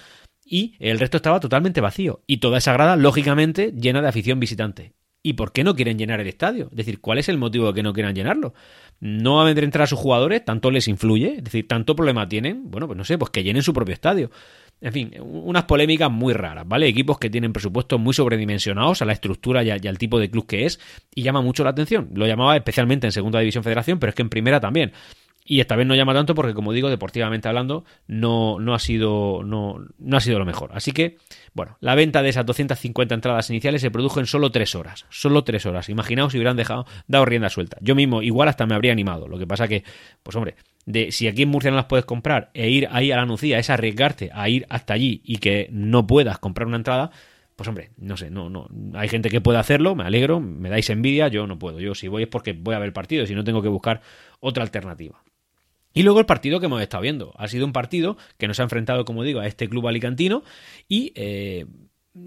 y 0.46 0.76
el 0.80 1.00
resto 1.00 1.18
estaba 1.18 1.40
totalmente 1.40 1.82
vacío. 1.82 2.24
Y 2.26 2.38
toda 2.38 2.58
esa 2.60 2.74
grada, 2.74 2.96
lógicamente, 2.96 3.74
llena 3.74 4.02
de 4.02 4.08
afición 4.08 4.40
visitante. 4.40 4.94
¿Y 5.24 5.34
por 5.34 5.52
qué 5.52 5.66
no 5.66 5.76
quieren 5.76 5.98
llenar 5.98 6.22
el 6.22 6.28
estadio? 6.28 6.70
Es 6.72 6.78
decir, 6.78 7.02
¿cuál 7.02 7.18
es 7.18 7.28
el 7.28 7.38
motivo 7.38 7.68
de 7.68 7.74
que 7.74 7.84
no 7.84 7.92
quieran 7.92 8.16
llenarlo? 8.16 8.54
¿No 9.02 9.42
a 9.42 9.50
entrar 9.50 9.84
a 9.84 9.88
sus 9.88 10.00
jugadores? 10.00 10.46
¿Tanto 10.46 10.72
les 10.72 10.88
influye? 10.88 11.36
Es 11.40 11.44
decir, 11.44 11.68
¿tanto 11.68 11.98
problema 11.98 12.30
tienen? 12.30 12.72
Bueno, 12.72 12.88
pues 12.88 12.96
no 12.96 13.04
sé, 13.04 13.18
pues 13.18 13.30
que 13.32 13.44
llenen 13.44 13.62
su 13.62 13.74
propio 13.74 13.94
estadio. 13.94 14.32
En 14.80 14.94
fin, 14.94 15.12
unas 15.20 15.64
polémicas 15.64 16.10
muy 16.10 16.34
raras, 16.34 16.68
¿vale? 16.68 16.88
Equipos 16.88 17.18
que 17.18 17.30
tienen 17.30 17.52
presupuestos 17.52 18.00
muy 18.00 18.14
sobredimensionados 18.14 19.02
a 19.02 19.06
la 19.06 19.14
estructura 19.14 19.64
y, 19.64 19.72
al 19.72 19.98
tipo 19.98 20.20
de 20.20 20.30
club 20.30 20.46
que 20.46 20.66
es 20.66 20.80
y 21.14 21.24
llama 21.24 21.42
mucho 21.42 21.64
la 21.64 21.72
atención. 21.72 22.10
Lo 22.14 22.28
llamaba 22.28 22.56
especialmente 22.56 23.08
en 23.08 23.12
Segunda 23.12 23.40
División 23.40 23.64
Federación, 23.64 24.00
pero 24.00 24.12
es 24.12 24.16
que 24.16 24.22
en 24.22 24.30
Primera 24.30 24.60
también. 24.60 24.94
Y 25.50 25.62
esta 25.62 25.78
vez 25.78 25.88
no 25.88 25.96
llama 25.96 26.14
tanto 26.14 26.36
porque, 26.36 26.54
como 26.54 26.74
digo, 26.74 26.90
deportivamente 26.90 27.48
hablando, 27.48 27.86
no, 28.06 28.60
no, 28.60 28.74
ha 28.74 28.80
sido, 28.80 29.44
no, 29.46 29.78
no 29.98 30.18
ha 30.18 30.20
sido 30.20 30.40
lo 30.40 30.46
mejor. 30.46 30.72
Así 30.74 30.92
que, 30.92 31.18
bueno, 31.54 31.78
la 31.80 31.96
venta 31.96 32.22
de 32.22 32.28
esas 32.28 32.46
250 32.46 33.16
entradas 33.16 33.50
iniciales 33.50 33.80
se 33.82 33.90
produjo 33.90 34.20
en 34.20 34.26
solo 34.26 34.52
tres 34.52 34.76
horas. 34.76 35.06
Solo 35.10 35.46
tres 35.46 35.66
horas. 35.66 35.88
Imaginaos 35.88 36.34
si 36.34 36.38
hubieran 36.38 36.58
dejado, 36.58 36.86
dado 37.08 37.24
rienda 37.24 37.50
suelta. 37.50 37.78
Yo 37.80 37.96
mismo, 37.96 38.22
igual 38.22 38.50
hasta 38.50 38.66
me 38.66 38.76
habría 38.76 38.92
animado. 38.92 39.30
Lo 39.30 39.40
que 39.40 39.48
pasa 39.48 39.70
que, 39.70 39.86
pues 40.22 40.36
hombre, 40.36 40.56
de 40.86 41.14
si 41.14 41.30
aquí 41.30 41.44
en 41.44 41.50
Murcia 41.50 41.72
no 41.72 41.78
las 41.78 41.86
puedes 41.86 42.06
comprar 42.06 42.52
e 42.54 42.70
ir 42.70 42.90
ahí 42.92 43.14
a 43.14 43.16
la 43.16 43.26
Nucía 43.26 43.58
es 43.58 43.70
arriesgarte 43.70 44.30
a 44.34 44.50
ir 44.50 44.66
hasta 44.70 44.94
allí 44.94 45.22
y 45.24 45.38
que 45.38 45.70
no 45.72 46.08
puedas 46.08 46.40
comprar 46.40 46.68
una 46.68 46.78
entrada, 46.78 47.12
pues 47.56 47.68
hombre, 47.68 47.92
no 47.98 48.18
sé, 48.18 48.30
no, 48.30 48.50
no, 48.50 48.70
hay 48.94 49.10
gente 49.10 49.30
que 49.30 49.42
puede 49.42 49.58
hacerlo, 49.58 49.96
me 49.96 50.04
alegro, 50.04 50.40
me 50.40 50.70
dais 50.70 50.90
envidia, 50.90 51.28
yo 51.28 51.48
no 51.48 51.58
puedo. 51.58 51.80
Yo 51.80 51.96
si 51.96 52.08
voy 52.08 52.24
es 52.24 52.30
porque 52.30 52.54
voy 52.54 52.76
a 52.76 52.80
ver 52.80 52.94
partido, 52.94 53.26
si 53.26 53.34
no 53.34 53.44
tengo 53.44 53.62
que 53.62 53.68
buscar 53.68 54.02
otra 54.40 54.64
alternativa. 54.64 55.24
Y 55.98 56.04
luego 56.04 56.20
el 56.20 56.28
partido 56.28 56.60
que 56.60 56.68
hemos 56.68 56.80
estado 56.80 57.02
viendo. 57.02 57.34
Ha 57.38 57.48
sido 57.48 57.66
un 57.66 57.74
partido 57.74 58.18
que 58.38 58.48
nos 58.48 58.60
ha 58.60 58.64
enfrentado, 58.64 59.04
como 59.04 59.24
digo, 59.24 59.40
a 59.40 59.48
este 59.48 59.68
club 59.68 59.88
alicantino 59.88 60.44
y 60.88 61.12
eh, 61.16 61.66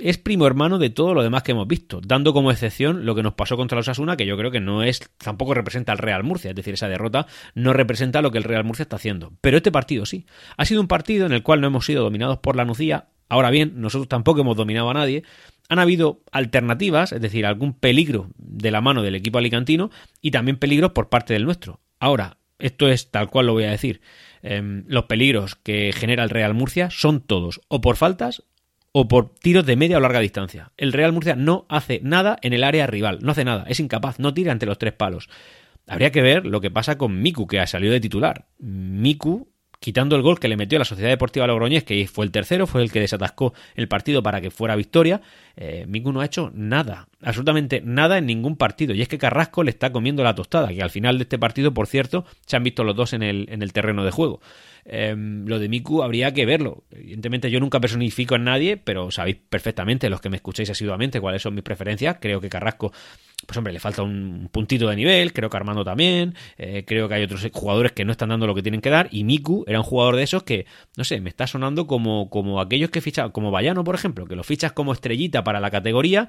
es 0.00 0.18
primo 0.18 0.44
hermano 0.44 0.78
de 0.78 0.90
todo 0.90 1.14
lo 1.14 1.22
demás 1.22 1.44
que 1.44 1.52
hemos 1.52 1.68
visto, 1.68 2.00
dando 2.04 2.32
como 2.32 2.50
excepción 2.50 3.06
lo 3.06 3.14
que 3.14 3.22
nos 3.22 3.34
pasó 3.34 3.56
contra 3.56 3.76
los 3.76 3.88
Asuna, 3.88 4.16
que 4.16 4.26
yo 4.26 4.36
creo 4.36 4.50
que 4.50 4.58
no 4.58 4.82
es, 4.82 5.08
tampoco 5.18 5.54
representa 5.54 5.92
al 5.92 5.98
Real 5.98 6.24
Murcia, 6.24 6.50
es 6.50 6.56
decir, 6.56 6.74
esa 6.74 6.88
derrota 6.88 7.28
no 7.54 7.72
representa 7.72 8.22
lo 8.22 8.32
que 8.32 8.38
el 8.38 8.44
Real 8.44 8.64
Murcia 8.64 8.82
está 8.82 8.96
haciendo. 8.96 9.34
Pero 9.40 9.56
este 9.56 9.70
partido 9.70 10.04
sí. 10.04 10.26
Ha 10.56 10.64
sido 10.64 10.80
un 10.80 10.88
partido 10.88 11.24
en 11.26 11.32
el 11.32 11.44
cual 11.44 11.60
no 11.60 11.68
hemos 11.68 11.86
sido 11.86 12.02
dominados 12.02 12.38
por 12.38 12.56
la 12.56 12.64
Nucía. 12.64 13.06
Ahora 13.28 13.50
bien, 13.50 13.74
nosotros 13.76 14.08
tampoco 14.08 14.40
hemos 14.40 14.56
dominado 14.56 14.90
a 14.90 14.94
nadie. 14.94 15.22
Han 15.68 15.78
habido 15.78 16.22
alternativas, 16.32 17.12
es 17.12 17.20
decir, 17.20 17.46
algún 17.46 17.72
peligro 17.72 18.30
de 18.36 18.72
la 18.72 18.80
mano 18.80 19.04
del 19.04 19.14
equipo 19.14 19.38
alicantino 19.38 19.92
y 20.20 20.32
también 20.32 20.56
peligros 20.56 20.90
por 20.90 21.08
parte 21.08 21.34
del 21.34 21.44
nuestro. 21.44 21.78
Ahora, 22.00 22.38
esto 22.61 22.88
es 22.88 23.11
tal 23.11 23.31
cual 23.31 23.47
lo 23.47 23.52
voy 23.52 23.64
a 23.64 23.71
decir. 23.71 24.00
Em, 24.43 24.85
los 24.87 25.05
peligros 25.05 25.57
que 25.57 25.93
genera 25.93 26.25
el 26.25 26.31
Real 26.31 26.55
Murcia 26.55 26.90
son 26.90 27.21
todos 27.21 27.61
o 27.69 27.81
por 27.81 27.97
faltas 27.97 28.43
o 28.93 29.07
por 29.07 29.35
tiros 29.35 29.67
de 29.67 29.76
media 29.76 29.99
o 29.99 30.00
larga 30.00 30.21
distancia. 30.21 30.73
El 30.76 30.93
Real 30.93 31.12
Murcia 31.12 31.37
no 31.37 31.67
hace 31.69 32.00
nada 32.02 32.38
en 32.43 32.52
el 32.52 32.64
área 32.64 32.87
rival, 32.87 33.19
no 33.23 33.33
hace 33.33 33.45
nada, 33.45 33.64
es 33.69 33.81
incapaz, 33.81 34.19
no 34.19 34.35
tira 34.35 34.52
entre 34.52 34.69
los 34.69 34.79
tres 34.79 34.93
palos. 34.93 35.29
Habría 35.87 36.12
que 36.12 36.23
ver 36.23 36.47
lo 36.47 36.61
que 36.61 36.71
pasa 36.71 36.99
con 36.99 37.21
Miku, 37.21 37.47
que 37.47 37.61
ha 37.61 37.67
salido 37.67 37.93
de 37.93 38.00
titular. 38.00 38.47
Miku 38.59 39.49
quitando 39.81 40.14
el 40.14 40.23
gol 40.23 40.38
que 40.38 40.49
le 40.49 40.57
metió 40.57 40.76
a 40.76 40.81
la 40.81 40.85
Sociedad 40.85 41.11
Deportiva 41.11 41.47
Logroñés, 41.47 41.85
que 41.85 42.07
fue 42.07 42.25
el 42.25 42.31
tercero, 42.31 42.67
fue 42.67 42.83
el 42.83 42.93
que 42.93 43.00
desatascó 43.00 43.55
el 43.75 43.88
partido 43.88 44.23
para 44.23 44.40
que 44.40 44.50
fuera 44.50 44.76
victoria, 44.76 45.23
eh, 45.57 45.87
Miku 45.88 46.12
no 46.12 46.21
ha 46.21 46.26
hecho 46.26 46.52
nada, 46.55 47.09
absolutamente 47.22 47.82
nada 47.84 48.18
en 48.18 48.26
ningún 48.26 48.56
partido. 48.56 48.94
Y 48.94 49.02
es 49.02 49.08
que 49.08 49.18
Carrasco 49.18 49.62
le 49.62 49.70
está 49.70 49.92
comiendo 49.92 50.22
la 50.22 50.34
tostada, 50.34 50.68
que 50.68 50.83
al 50.83 50.90
final 50.90 51.18
de 51.18 51.24
este 51.24 51.38
partido, 51.38 51.72
por 51.72 51.87
cierto, 51.87 52.24
se 52.46 52.56
han 52.56 52.64
visto 52.64 52.85
los 52.85 52.96
dos 52.96 53.12
en 53.12 53.22
el, 53.22 53.46
en 53.50 53.62
el 53.62 53.72
terreno 53.72 54.04
de 54.04 54.11
juego. 54.11 54.40
Em, 54.85 55.46
lo 55.46 55.59
de 55.59 55.68
Miku 55.68 56.02
habría 56.02 56.33
que 56.33 56.46
verlo. 56.46 56.85
Evidentemente 56.90 57.50
yo 57.50 57.61
nunca 57.61 57.80
personifico 57.80 58.37
en 58.37 58.44
nadie, 58.44 58.76
pero 58.76 59.11
sabéis 59.11 59.37
perfectamente, 59.48 60.09
los 60.09 60.20
que 60.20 60.30
me 60.30 60.37
escucháis 60.37 60.70
asiduamente, 60.70 61.20
cuáles 61.20 61.42
son 61.42 61.54
mis 61.54 61.64
preferencias. 61.64 62.16
Creo 62.20 62.40
que 62.40 62.48
Carrasco 62.48 62.92
pues 63.46 63.56
hombre, 63.56 63.72
le 63.72 63.80
falta 63.80 64.02
un 64.02 64.48
puntito 64.52 64.88
de 64.88 64.96
nivel, 64.96 65.33
creo 65.33 65.48
que 65.48 65.56
Armando 65.56 65.85
también, 65.85 66.35
eh, 66.59 66.85
creo 66.87 67.09
que 67.09 67.14
hay 67.14 67.22
otros 67.22 67.46
jugadores 67.52 67.92
que 67.92 68.04
no 68.04 68.12
están 68.12 68.28
dando 68.28 68.46
lo 68.46 68.54
que 68.54 68.62
tienen 68.62 68.80
que 68.80 68.90
dar, 68.90 69.09
y 69.11 69.24
Miku 69.24 69.64
era 69.66 69.78
un 69.78 69.85
jugador 69.85 70.16
de 70.16 70.22
esos 70.22 70.42
que, 70.42 70.66
no 70.96 71.04
sé, 71.04 71.20
me 71.20 71.30
está 71.30 71.46
sonando 71.46 71.87
como, 71.87 72.28
como 72.28 72.61
aquellos 72.61 72.90
que 72.90 73.00
fichan, 73.00 73.30
como 73.30 73.50
Bayano, 73.50 73.83
por 73.85 73.94
ejemplo, 73.94 74.26
que 74.26 74.37
lo 74.37 74.44
fichas 74.44 74.72
como 74.72 74.92
estrellita 74.92 75.42
para 75.42 75.61
la 75.61 75.70
categoría, 75.70 76.28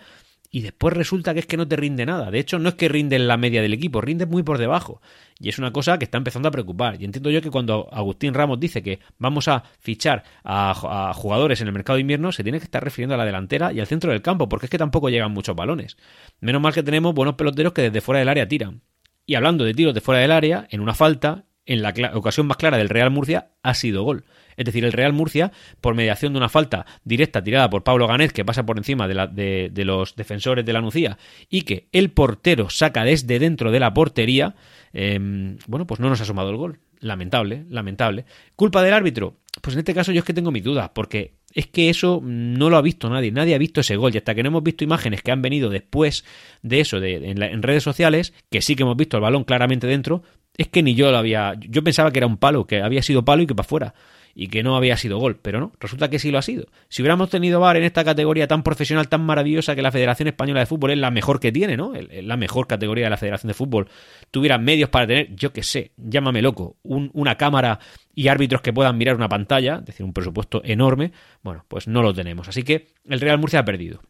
y 0.54 0.62
después 0.62 0.94
resulta 0.94 1.34
que 1.34 1.40
es 1.40 1.46
que 1.46 1.56
no 1.56 1.66
te 1.66 1.78
rinde 1.78 2.06
nada. 2.06 2.30
De 2.30 2.38
hecho, 2.38 2.60
no 2.60 2.68
es 2.68 2.76
que 2.76 2.90
rinde 2.90 3.16
en 3.16 3.30
la 3.30 3.38
media 3.38 3.62
del 3.62 3.74
equipo, 3.74 4.02
rinde 4.02 4.26
muy 4.26 4.44
por 4.44 4.58
debajo. 4.58 5.02
Y 5.40 5.48
es 5.48 5.58
una 5.58 5.72
cosa 5.72 5.98
que 5.98 6.04
está 6.04 6.18
empezando 6.18 6.50
a 6.50 6.52
preocupar. 6.52 7.02
Y 7.02 7.06
entiendo 7.06 7.30
yo 7.30 7.42
que 7.42 7.50
cuando 7.50 7.88
Agustín 7.90 8.34
Ramos 8.34 8.60
dice 8.60 8.84
que 8.84 9.00
vamos 9.18 9.48
a 9.48 9.64
fichar 9.80 10.24
a, 10.44 11.14
jugadores 11.16 11.62
en 11.62 11.68
el 11.68 11.74
mercado 11.74 11.96
de 11.96 12.02
invierno, 12.02 12.34
se 12.34 12.44
tiene 12.44 12.60
que 12.60 12.66
estar 12.66 12.84
refiriendo 12.84 13.16
a 13.16 13.18
la 13.18 13.24
delantera 13.26 13.72
y 13.72 13.80
al 13.80 13.88
centro 13.88 14.12
del 14.12 14.22
campo, 14.22 14.50
porque 14.50 14.66
es 14.66 14.70
que 14.70 14.78
tampoco 14.78 15.10
llegan 15.10 15.32
muchos 15.32 15.56
balones. 15.56 15.96
Menos 16.42 16.62
mal 16.62 16.74
que 16.74 16.84
tenemos 16.84 17.16
buenos 17.16 17.36
peloteros 17.36 17.72
que 17.72 17.84
desde 17.84 18.02
fuera 18.02 18.20
del 18.20 18.28
área 18.28 18.46
tiran. 18.46 18.82
Y 19.26 19.36
hablando 19.36 19.64
de 19.64 19.74
tiros 19.74 19.94
de 19.94 20.02
fuera 20.02 20.20
del 20.20 20.32
área, 20.32 20.68
en 20.70 20.82
una 20.82 20.94
falta, 20.94 21.46
en 21.66 21.82
la 21.82 21.94
ocasión 22.14 22.48
más 22.48 22.58
clara 22.58 22.78
del 22.78 22.90
Real 22.90 23.10
Murcia, 23.10 23.52
ha 23.64 23.74
sido 23.74 24.04
gol. 24.04 24.26
Es 24.58 24.66
decir, 24.66 24.86
el 24.86 24.92
Real 24.92 25.14
Murcia, 25.14 25.52
por 25.80 25.96
mediación 25.96 26.34
de 26.34 26.38
una 26.38 26.50
falta 26.50 26.86
directa 27.04 27.44
tirada 27.44 27.70
por 27.70 27.84
Pablo 27.84 28.08
Ganés, 28.08 28.34
que 28.34 28.46
pasa 28.46 28.66
por 28.66 28.78
encima 28.78 29.08
de, 29.08 29.70
de, 29.72 29.86
los 29.86 30.16
defensores 30.16 30.66
de 30.66 30.74
la 30.74 30.82
Nucía, 30.82 31.18
y 31.50 31.64
que 31.64 31.88
el 31.92 32.12
portero 32.12 32.70
saca 32.70 33.04
desde 33.04 33.40
dentro 33.40 33.72
de 33.72 33.80
la 33.80 33.94
portería, 33.94 34.56
em, 34.94 35.58
bueno, 35.68 35.88
pues 35.88 36.00
no 36.00 36.10
nos 36.10 36.22
ha 36.22 36.26
sumado 36.26 36.50
el 36.50 36.58
gol. 36.58 36.80
Lamentable, 37.00 37.66
lamentable. 37.70 38.26
¿Culpa 38.56 38.84
del 38.84 38.94
árbitro? 38.94 39.38
Pues 39.60 39.76
en 39.76 39.80
este 39.80 39.94
caso 39.94 40.12
yo 40.12 40.20
es 40.20 40.26
que 40.26 40.34
tengo 40.34 40.52
mis 40.52 40.64
dudas, 40.64 40.92
porque 40.94 41.34
es 41.54 41.68
que 41.68 41.90
eso 41.90 42.22
no 42.24 42.70
lo 42.70 42.78
ha 42.78 42.82
visto 42.82 43.10
nadie, 43.10 43.32
nadie 43.32 43.56
ha 43.56 43.58
visto 43.58 43.82
ese 43.82 43.98
gol 43.98 44.14
y 44.14 44.18
hasta 44.18 44.34
que 44.34 44.44
no 44.44 44.50
hemos 44.50 44.64
visto 44.64 44.84
imágenes 44.84 45.22
que 45.22 45.32
han 45.32 45.42
venido 45.42 45.70
después 45.70 46.24
de 46.62 46.80
eso 46.80 47.00
de, 47.00 47.16
en, 47.32 47.42
en, 47.42 47.62
redes 47.62 47.84
sociales, 47.84 48.34
que 48.50 48.62
sí 48.62 48.76
que 48.76 48.84
hemos 48.84 48.96
visto 48.96 49.18
el 49.18 49.24
balón 49.24 49.44
claramente 49.44 49.88
dentro, 49.88 50.24
es 50.58 50.68
que 50.68 50.84
ni 50.84 50.96
yo 50.96 51.12
lo 51.12 51.18
había, 51.18 51.56
yo 51.60 51.84
pensaba 51.84 52.12
que 52.12 52.20
era 52.20 52.28
un 52.28 52.38
palo, 52.38 52.66
que 52.66 52.82
había 52.82 53.02
sido 53.02 53.26
palo 53.26 53.44
y 53.44 53.48
que 53.48 53.56
para 53.56 53.66
afuera 53.66 53.94
y 54.36 54.48
que 54.48 54.64
no 54.64 54.76
había 54.76 54.98
sido 54.98 55.18
gol, 55.18 55.40
pero 55.42 55.60
no, 55.60 55.74
resulta 55.80 56.10
que 56.10 56.20
sí 56.20 56.32
lo 56.32 56.38
ha 56.38 56.42
sido. 56.42 56.68
Si 56.90 57.02
hubiéramos 57.02 57.30
tenido 57.30 57.60
VAR 57.60 57.78
en 57.78 57.84
esta 57.84 58.04
categoría 58.04 58.48
tan 58.48 58.64
profesional, 58.64 59.08
tan 59.08 59.22
maravillosa 59.22 59.76
que 59.76 59.82
la 59.82 59.92
Federación 59.92 60.28
Española 60.28 60.62
de 60.62 60.66
Fútbol 60.66 60.92
es 60.92 60.98
la 60.98 61.12
mejor 61.12 61.40
que 61.40 61.52
tiene, 61.52 61.78
¿no? 61.78 61.94
La 62.10 62.38
mejor 62.38 62.68
categoría 62.68 63.06
de 63.06 63.10
la 63.10 63.18
Federación 63.18 63.50
de 63.50 63.54
Fútbol, 63.54 63.90
tuviera 64.32 64.58
medios 64.58 64.90
para 64.90 65.08
tener, 65.08 65.36
yo 65.36 65.54
qué 65.54 65.64
sé, 65.64 65.92
llámame 65.98 66.42
loco, 66.42 66.78
una 66.84 67.36
cámara 67.36 67.80
y 68.14 68.28
árbitros 68.28 68.62
que 68.62 68.74
puedan 68.74 68.98
mirar 68.98 69.16
una 69.16 69.30
pantalla, 69.30 69.78
es 69.78 69.86
decir, 69.86 70.06
un 70.06 70.14
presupuesto 70.14 70.62
enorme, 70.64 71.12
bueno, 71.42 71.66
pues 71.68 71.88
no 71.88 72.02
lo 72.02 72.14
tenemos. 72.14 72.48
Así 72.48 72.64
que 72.64 72.88
el 73.08 73.20
Real 73.20 73.40
Murcia 73.40 73.60
ha 73.60 73.66
perdido. 73.66 74.02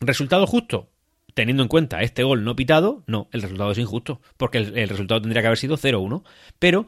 ¿Resultado 0.00 0.46
justo? 0.46 0.90
teniendo 1.34 1.62
en 1.62 1.68
cuenta 1.68 2.00
este 2.02 2.22
gol 2.22 2.44
no 2.44 2.56
pitado, 2.56 3.02
no, 3.06 3.28
el 3.32 3.42
resultado 3.42 3.72
es 3.72 3.78
injusto, 3.78 4.20
porque 4.36 4.58
el, 4.58 4.88
resultado 4.88 5.20
tendría 5.20 5.42
que 5.42 5.48
haber 5.48 5.58
sido 5.58 5.76
0-1. 5.76 6.22
Pero 6.58 6.86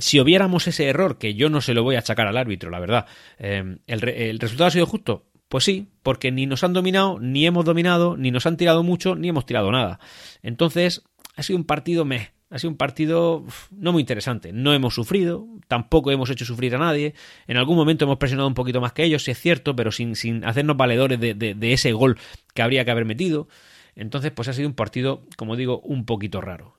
si 0.00 0.20
hubiéramos 0.20 0.66
ese 0.66 0.86
error, 0.86 1.18
que 1.18 1.34
yo 1.34 1.48
no 1.48 1.60
se 1.60 1.74
lo 1.74 1.82
voy 1.82 1.96
a 1.96 2.00
achacar 2.00 2.26
al 2.26 2.36
árbitro, 2.36 2.70
la 2.70 2.80
verdad, 2.80 3.06
eh, 3.38 3.78
el, 3.86 4.38
resultado 4.38 4.68
ha 4.68 4.70
sido 4.70 4.86
justo. 4.86 5.26
Pues 5.48 5.62
sí, 5.62 5.86
porque 6.02 6.32
ni 6.32 6.46
nos 6.46 6.64
han 6.64 6.72
dominado, 6.72 7.20
ni 7.20 7.46
hemos 7.46 7.64
dominado, 7.64 8.16
ni 8.16 8.32
nos 8.32 8.46
han 8.46 8.56
tirado 8.56 8.82
mucho, 8.82 9.14
ni 9.14 9.28
hemos 9.28 9.46
tirado 9.46 9.70
nada. 9.70 10.00
Entonces, 10.42 11.04
ha 11.36 11.42
sido 11.44 11.56
un 11.58 11.64
partido 11.64 12.04
meh. 12.04 12.32
Ha 12.50 12.58
sido 12.58 12.70
un 12.70 12.76
partido 12.76 13.44
no 13.70 13.92
muy 13.92 14.00
interesante. 14.00 14.52
No 14.52 14.72
hemos 14.72 14.94
sufrido, 14.94 15.46
tampoco 15.68 16.10
hemos 16.10 16.30
hecho 16.30 16.44
sufrir 16.44 16.74
a 16.74 16.78
nadie. 16.78 17.14
En 17.46 17.56
algún 17.56 17.76
momento 17.76 18.04
hemos 18.04 18.18
presionado 18.18 18.48
un 18.48 18.54
poquito 18.54 18.80
más 18.80 18.92
que 18.92 19.04
ellos, 19.04 19.22
si 19.22 19.30
es 19.30 19.40
cierto, 19.40 19.76
pero 19.76 19.92
sin, 19.92 20.16
sin 20.16 20.44
hacernos 20.44 20.76
valedores 20.76 21.20
de, 21.20 21.34
de 21.34 21.72
ese 21.72 21.92
gol 21.92 22.18
que 22.54 22.62
habría 22.62 22.84
que 22.84 22.90
haber 22.90 23.04
metido. 23.04 23.48
Entonces, 23.94 24.32
pues 24.32 24.48
ha 24.48 24.52
sido 24.52 24.68
un 24.68 24.74
partido, 24.74 25.22
como 25.36 25.54
digo, 25.56 25.80
un 25.80 26.04
poquito 26.04 26.40
raro. 26.40 26.76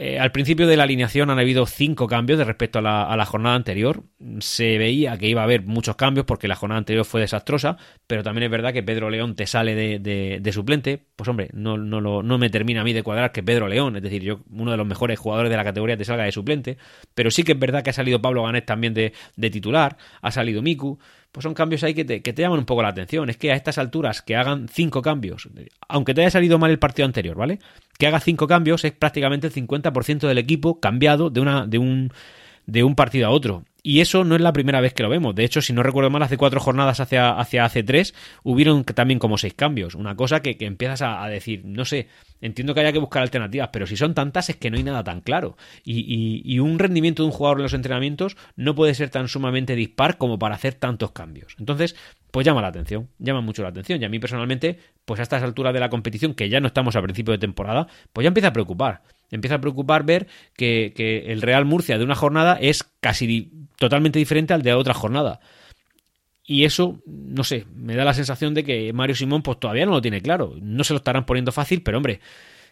Eh, 0.00 0.16
al 0.20 0.30
principio 0.30 0.68
de 0.68 0.76
la 0.76 0.84
alineación 0.84 1.28
han 1.28 1.40
habido 1.40 1.66
cinco 1.66 2.06
cambios 2.06 2.38
de 2.38 2.44
respecto 2.44 2.78
a 2.78 2.82
la, 2.82 3.26
jornada 3.26 3.56
anterior. 3.56 4.04
Se 4.38 4.78
veía 4.78 5.18
que 5.18 5.26
iba 5.26 5.40
a 5.40 5.44
haber 5.44 5.62
muchos 5.62 5.96
cambios 5.96 6.24
porque 6.24 6.46
la 6.46 6.54
jornada 6.54 6.78
anterior 6.78 7.04
fue 7.04 7.20
desastrosa, 7.20 7.76
pero 8.06 8.22
también 8.22 8.44
es 8.44 8.50
verdad 8.50 8.72
que 8.72 8.84
Pedro 8.84 9.10
León 9.10 9.34
te 9.34 9.46
sale 9.48 9.74
de, 9.74 10.52
suplente. 10.52 11.02
Pues 11.16 11.28
hombre, 11.28 11.50
no, 11.52 11.76
no, 11.76 12.00
no 12.00 12.38
me 12.38 12.48
termina 12.48 12.82
a 12.82 12.84
mí 12.84 12.92
de 12.92 13.02
cuadrar 13.02 13.32
que 13.32 13.42
Pedro 13.42 13.66
León, 13.66 13.96
es 13.96 14.02
decir, 14.02 14.22
yo 14.22 14.40
uno 14.52 14.70
de 14.70 14.76
los 14.76 14.86
mejores 14.86 15.18
jugadores 15.18 15.50
de 15.50 15.56
la 15.56 15.64
categoría, 15.64 15.96
te 15.96 16.04
salga 16.04 16.24
de 16.24 16.32
suplente. 16.32 16.78
Pero 17.14 17.32
sí 17.32 17.42
que 17.42 17.52
es 17.52 17.58
verdad 17.58 17.82
que 17.82 17.90
ha 17.90 17.94
salido 17.94 18.22
Pablo 18.22 18.44
Ganet 18.44 18.66
también 18.66 18.94
de, 18.94 19.12
titular, 19.50 19.96
ha 20.22 20.30
salido 20.30 20.62
Miku. 20.62 21.00
Pues 21.32 21.42
son 21.42 21.54
cambios 21.54 21.82
ahí 21.82 21.94
que 21.94 22.04
te, 22.04 22.22
que 22.22 22.32
te 22.32 22.42
llaman 22.42 22.58
un 22.58 22.64
poco 22.64 22.82
la 22.82 22.88
atención. 22.88 23.28
Es 23.30 23.36
que 23.36 23.52
a 23.52 23.54
estas 23.54 23.78
alturas 23.78 24.22
que 24.22 24.36
hagan 24.36 24.68
cinco 24.68 25.02
cambios, 25.02 25.48
aunque 25.88 26.14
te 26.14 26.22
haya 26.22 26.30
salido 26.30 26.58
mal 26.58 26.70
el 26.70 26.78
partido 26.78 27.06
anterior, 27.06 27.36
¿vale? 27.36 27.58
Que 27.98 28.06
haga 28.06 28.20
cinco 28.20 28.46
cambios 28.46 28.84
es 28.84 28.92
prácticamente 28.92 29.46
el 29.48 29.52
50% 29.52 30.26
del 30.26 30.38
equipo 30.38 30.80
cambiado 30.80 31.30
de, 31.30 31.40
una, 31.40 31.66
de, 31.66 31.78
un, 31.78 32.12
de 32.66 32.84
un 32.84 32.94
partido 32.94 33.26
a 33.26 33.30
otro. 33.30 33.64
Y 33.88 34.02
eso 34.02 34.22
no 34.22 34.34
es 34.34 34.42
la 34.42 34.52
primera 34.52 34.82
vez 34.82 34.92
que 34.92 35.02
lo 35.02 35.08
vemos. 35.08 35.34
De 35.34 35.44
hecho, 35.44 35.62
si 35.62 35.72
no 35.72 35.82
recuerdo 35.82 36.10
mal, 36.10 36.22
hace 36.22 36.36
cuatro 36.36 36.60
jornadas 36.60 37.00
hacia, 37.00 37.30
hacia 37.30 37.64
hace 37.64 37.82
tres, 37.82 38.14
hubieron 38.42 38.84
también 38.84 39.18
como 39.18 39.38
seis 39.38 39.54
cambios. 39.54 39.94
Una 39.94 40.14
cosa 40.14 40.42
que, 40.42 40.58
que 40.58 40.66
empiezas 40.66 41.00
a, 41.00 41.26
decir, 41.28 41.62
no 41.64 41.86
sé, 41.86 42.06
entiendo 42.42 42.74
que 42.74 42.80
haya 42.80 42.92
que 42.92 42.98
buscar 42.98 43.22
alternativas, 43.22 43.70
pero 43.72 43.86
si 43.86 43.96
son 43.96 44.12
tantas 44.12 44.50
es 44.50 44.56
que 44.56 44.70
no 44.70 44.76
hay 44.76 44.82
nada 44.82 45.04
tan 45.04 45.22
claro. 45.22 45.56
Y, 45.84 46.42
y, 46.44 46.58
un 46.58 46.78
rendimiento 46.78 47.22
de 47.22 47.28
un 47.28 47.32
jugador 47.32 47.60
en 47.60 47.62
los 47.62 47.72
entrenamientos 47.72 48.36
no 48.56 48.74
puede 48.74 48.92
ser 48.92 49.08
tan 49.08 49.26
sumamente 49.26 49.74
dispar 49.74 50.18
como 50.18 50.38
para 50.38 50.56
hacer 50.56 50.74
tantos 50.74 51.12
cambios. 51.12 51.56
Entonces, 51.58 51.96
pues 52.30 52.44
llama 52.44 52.60
la 52.60 52.68
atención, 52.68 53.08
llama 53.18 53.40
mucho 53.40 53.62
la 53.62 53.70
atención. 53.70 54.02
Y 54.02 54.04
a 54.04 54.10
mí 54.10 54.18
personalmente, 54.18 54.78
pues 55.06 55.18
a 55.18 55.22
estas 55.22 55.42
alturas 55.42 55.72
de 55.72 55.80
la 55.80 55.88
competición, 55.88 56.34
que 56.34 56.50
ya 56.50 56.60
no 56.60 56.66
estamos 56.66 56.94
a 56.94 57.00
principio 57.00 57.32
de 57.32 57.38
temporada, 57.38 57.86
pues 58.12 58.22
ya 58.22 58.28
empieza 58.28 58.48
a 58.48 58.52
preocupar 58.52 59.00
empieza 59.30 59.56
a 59.56 59.60
preocupar 59.60 60.04
ver 60.04 60.26
que, 60.56 60.92
que, 60.96 61.32
el 61.32 61.42
Real 61.42 61.66
Murcia 61.66 61.98
de 61.98 62.04
una 62.04 62.14
jornada 62.14 62.58
es 62.60 62.82
casi 63.00 63.50
totalmente 63.78 64.18
diferente 64.18 64.52
al 64.52 64.62
de 64.62 64.74
otra 64.74 64.94
jornada. 64.94 65.40
Y 66.44 66.64
eso, 66.64 67.00
no 67.06 67.44
sé, 67.44 67.66
me 67.74 67.94
da 67.94 68.04
la 68.04 68.14
sensación 68.14 68.54
de 68.54 68.64
que 68.64 68.92
Mario 68.92 69.14
Simón 69.14 69.42
pues 69.42 69.60
todavía 69.60 69.86
no 69.86 69.92
lo 69.92 70.02
tiene 70.02 70.22
claro. 70.22 70.54
No 70.60 70.82
se 70.82 70.94
lo 70.94 70.98
estarán 70.98 71.26
poniendo 71.26 71.52
fácil, 71.52 71.82
pero 71.82 71.98
hombre, 71.98 72.20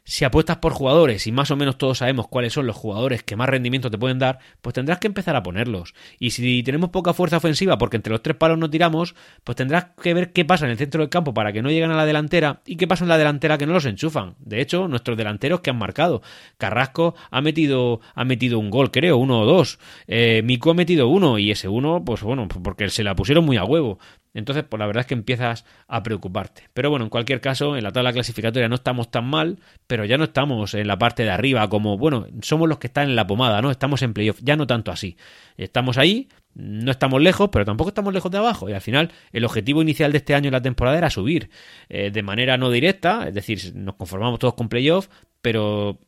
si 0.08 0.24
apuestas 0.24 0.58
por 0.58 0.72
jugadores 0.72 1.26
y 1.26 1.32
más 1.32 1.50
o 1.50 1.56
menos 1.56 1.78
todos 1.78 1.98
sabemos 1.98 2.28
cuáles 2.28 2.52
son 2.52 2.64
los 2.64 2.76
jugadores 2.76 3.24
que 3.24 3.34
más 3.34 3.48
rendimiento 3.48 3.90
te 3.90 3.98
pueden 3.98 4.20
dar, 4.20 4.38
pues 4.62 4.72
tendrás 4.72 5.00
que 5.00 5.08
empezar 5.08 5.34
a 5.34 5.42
ponerlos. 5.42 5.94
Y 6.20 6.30
si 6.30 6.62
tenemos 6.62 6.90
poca 6.90 7.12
fuerza 7.12 7.38
ofensiva 7.38 7.76
porque 7.76 7.96
entre 7.96 8.12
los 8.12 8.22
tres 8.22 8.36
palos 8.36 8.56
no 8.56 8.70
tiramos, 8.70 9.16
pues 9.42 9.56
tendrás 9.56 9.88
que 10.00 10.14
ver 10.14 10.32
qué 10.32 10.44
pasa 10.44 10.64
en 10.64 10.70
el 10.70 10.78
centro 10.78 11.00
del 11.00 11.10
campo 11.10 11.34
para 11.34 11.52
que 11.52 11.60
no 11.60 11.70
lleguen 11.70 11.90
a 11.90 11.96
la 11.96 12.06
delantera 12.06 12.60
y 12.64 12.76
qué 12.76 12.86
pasa 12.86 13.04
en 13.04 13.08
la 13.08 13.18
delantera 13.18 13.58
que 13.58 13.66
no 13.66 13.72
los 13.72 13.84
enchufan. 13.84 14.36
De 14.38 14.60
hecho, 14.60 14.86
nuestros 14.86 15.16
delanteros 15.16 15.58
que 15.58 15.70
han 15.70 15.78
marcado. 15.78 16.22
Carrasco 16.56 17.16
ha 17.32 17.40
metido, 17.40 18.00
ha 18.14 18.24
metido 18.24 18.60
un 18.60 18.70
gol, 18.70 18.92
creo, 18.92 19.16
uno 19.16 19.40
o 19.40 19.44
dos. 19.44 19.80
Eh, 20.06 20.40
Mico 20.44 20.70
ha 20.70 20.74
metido 20.74 21.08
uno 21.08 21.36
y 21.36 21.50
ese 21.50 21.66
uno, 21.66 22.04
pues 22.04 22.22
bueno, 22.22 22.46
porque 22.46 22.88
se 22.90 23.02
la 23.02 23.16
pusieron 23.16 23.44
muy 23.44 23.56
a 23.56 23.64
huevo. 23.64 23.98
Entonces, 24.36 24.64
pues 24.68 24.78
la 24.78 24.86
verdad 24.86 25.00
es 25.00 25.06
que 25.06 25.14
empiezas 25.14 25.64
a 25.88 26.02
preocuparte. 26.02 26.68
Pero 26.74 26.90
bueno, 26.90 27.06
en 27.06 27.08
cualquier 27.08 27.40
caso, 27.40 27.74
en 27.74 27.82
la 27.82 27.90
tabla 27.90 28.12
clasificatoria 28.12 28.68
no 28.68 28.74
estamos 28.74 29.10
tan 29.10 29.24
mal, 29.24 29.58
ya 30.04 30.18
no 30.18 30.24
estamos 30.24 30.74
en 30.74 30.86
la 30.86 30.98
parte 30.98 31.22
de 31.22 31.30
arriba 31.30 31.68
como, 31.68 31.96
bueno, 31.96 32.26
somos 32.42 32.68
los 32.68 32.78
que 32.78 32.88
están 32.88 33.08
en 33.08 33.16
la 33.16 33.26
pomada, 33.26 33.62
¿no? 33.62 33.70
Estamos 33.70 34.02
en 34.02 34.12
playoff, 34.12 34.38
ya 34.42 34.56
no 34.56 34.66
tanto 34.66 34.90
así. 34.90 35.16
Estamos 35.56 35.98
ahí, 35.98 36.28
no 36.54 36.90
estamos 36.90 37.20
lejos, 37.20 37.50
pero 37.50 37.64
tampoco 37.64 37.88
estamos 37.88 38.12
lejos 38.12 38.30
de 38.30 38.38
abajo. 38.38 38.68
Y 38.68 38.72
al 38.72 38.80
final, 38.80 39.12
el 39.32 39.44
objetivo 39.44 39.82
inicial 39.82 40.12
de 40.12 40.18
este 40.18 40.34
año 40.34 40.48
en 40.48 40.52
la 40.52 40.62
temporada 40.62 40.98
era 40.98 41.10
subir 41.10 41.50
eh, 41.88 42.10
de 42.10 42.22
manera 42.22 42.56
no 42.56 42.70
directa, 42.70 43.28
es 43.28 43.34
decir, 43.34 43.74
nos 43.74 43.94
conformamos 43.96 44.38
todos 44.38 44.54
con 44.54 44.68
playoff, 44.68 45.08
pero 45.42 45.98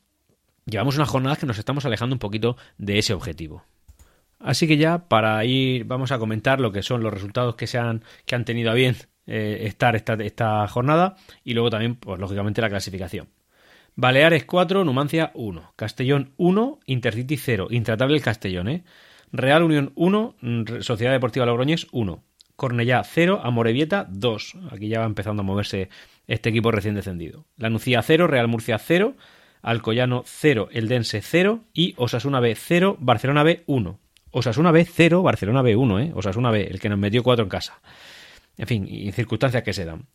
llevamos 0.66 0.96
unas 0.96 1.08
jornadas 1.08 1.38
que 1.38 1.46
nos 1.46 1.58
estamos 1.58 1.84
alejando 1.84 2.14
un 2.14 2.20
poquito 2.20 2.56
de 2.76 2.98
ese 2.98 3.14
objetivo. 3.14 3.64
Así 4.38 4.68
que 4.68 4.76
ya 4.76 5.08
para 5.08 5.44
ir, 5.44 5.84
vamos 5.84 6.12
a 6.12 6.18
comentar 6.18 6.60
lo 6.60 6.72
que 6.72 6.82
son 6.82 7.02
los 7.02 7.12
resultados 7.12 7.56
que 7.56 7.66
se 7.66 7.78
han, 7.78 8.04
que 8.24 8.34
han 8.34 8.44
tenido 8.44 8.70
a 8.70 8.74
bien 8.74 8.96
eh, 9.26 9.66
estar 9.66 9.96
esta, 9.96 10.14
esta 10.14 10.66
jornada 10.68 11.16
y 11.44 11.54
luego 11.54 11.70
también, 11.70 11.96
pues 11.96 12.18
lógicamente, 12.20 12.60
la 12.60 12.70
clasificación. 12.70 13.28
Baleares 14.00 14.44
4, 14.44 14.84
Numancia 14.84 15.32
1, 15.34 15.72
Castellón 15.74 16.30
1, 16.36 16.78
Intercity 16.86 17.36
0, 17.36 17.66
intratable 17.70 18.14
el 18.14 18.22
Castellón, 18.22 18.68
¿eh? 18.68 18.84
Real 19.32 19.64
Unión 19.64 19.90
1, 19.96 20.36
Sociedad 20.82 21.10
Deportiva 21.10 21.44
Logroñés 21.46 21.88
1, 21.90 22.22
Cornellá 22.54 23.02
0, 23.02 23.40
Amorebieta 23.42 24.06
2. 24.08 24.54
Aquí 24.70 24.86
ya 24.86 25.00
va 25.00 25.06
empezando 25.06 25.42
a 25.42 25.44
moverse 25.44 25.88
este 26.28 26.50
equipo 26.50 26.70
recién 26.70 26.94
descendido. 26.94 27.46
La 27.56 27.70
Nucía 27.70 28.00
0, 28.00 28.28
Real 28.28 28.46
Murcia 28.46 28.78
0, 28.78 29.16
Alcoyano 29.62 30.22
0, 30.24 30.68
Eldense 30.70 31.20
0 31.20 31.64
y 31.74 31.94
Osasuna 31.96 32.38
B 32.38 32.54
0, 32.54 32.98
Barcelona 33.00 33.42
B 33.42 33.64
1. 33.66 33.98
Osasuna 34.30 34.70
B 34.70 34.84
0, 34.84 35.22
Barcelona 35.24 35.62
B 35.62 35.74
1, 35.74 35.98
¿eh? 35.98 36.12
Osasuna 36.14 36.52
B, 36.52 36.68
el 36.70 36.78
que 36.78 36.88
nos 36.88 37.00
metió 37.00 37.24
4 37.24 37.42
en 37.42 37.48
casa. 37.48 37.80
En 38.58 38.68
fin, 38.68 38.86
y 38.88 39.10
circunstancias 39.10 39.64
que 39.64 39.72
se 39.72 39.84
dan. 39.84 40.06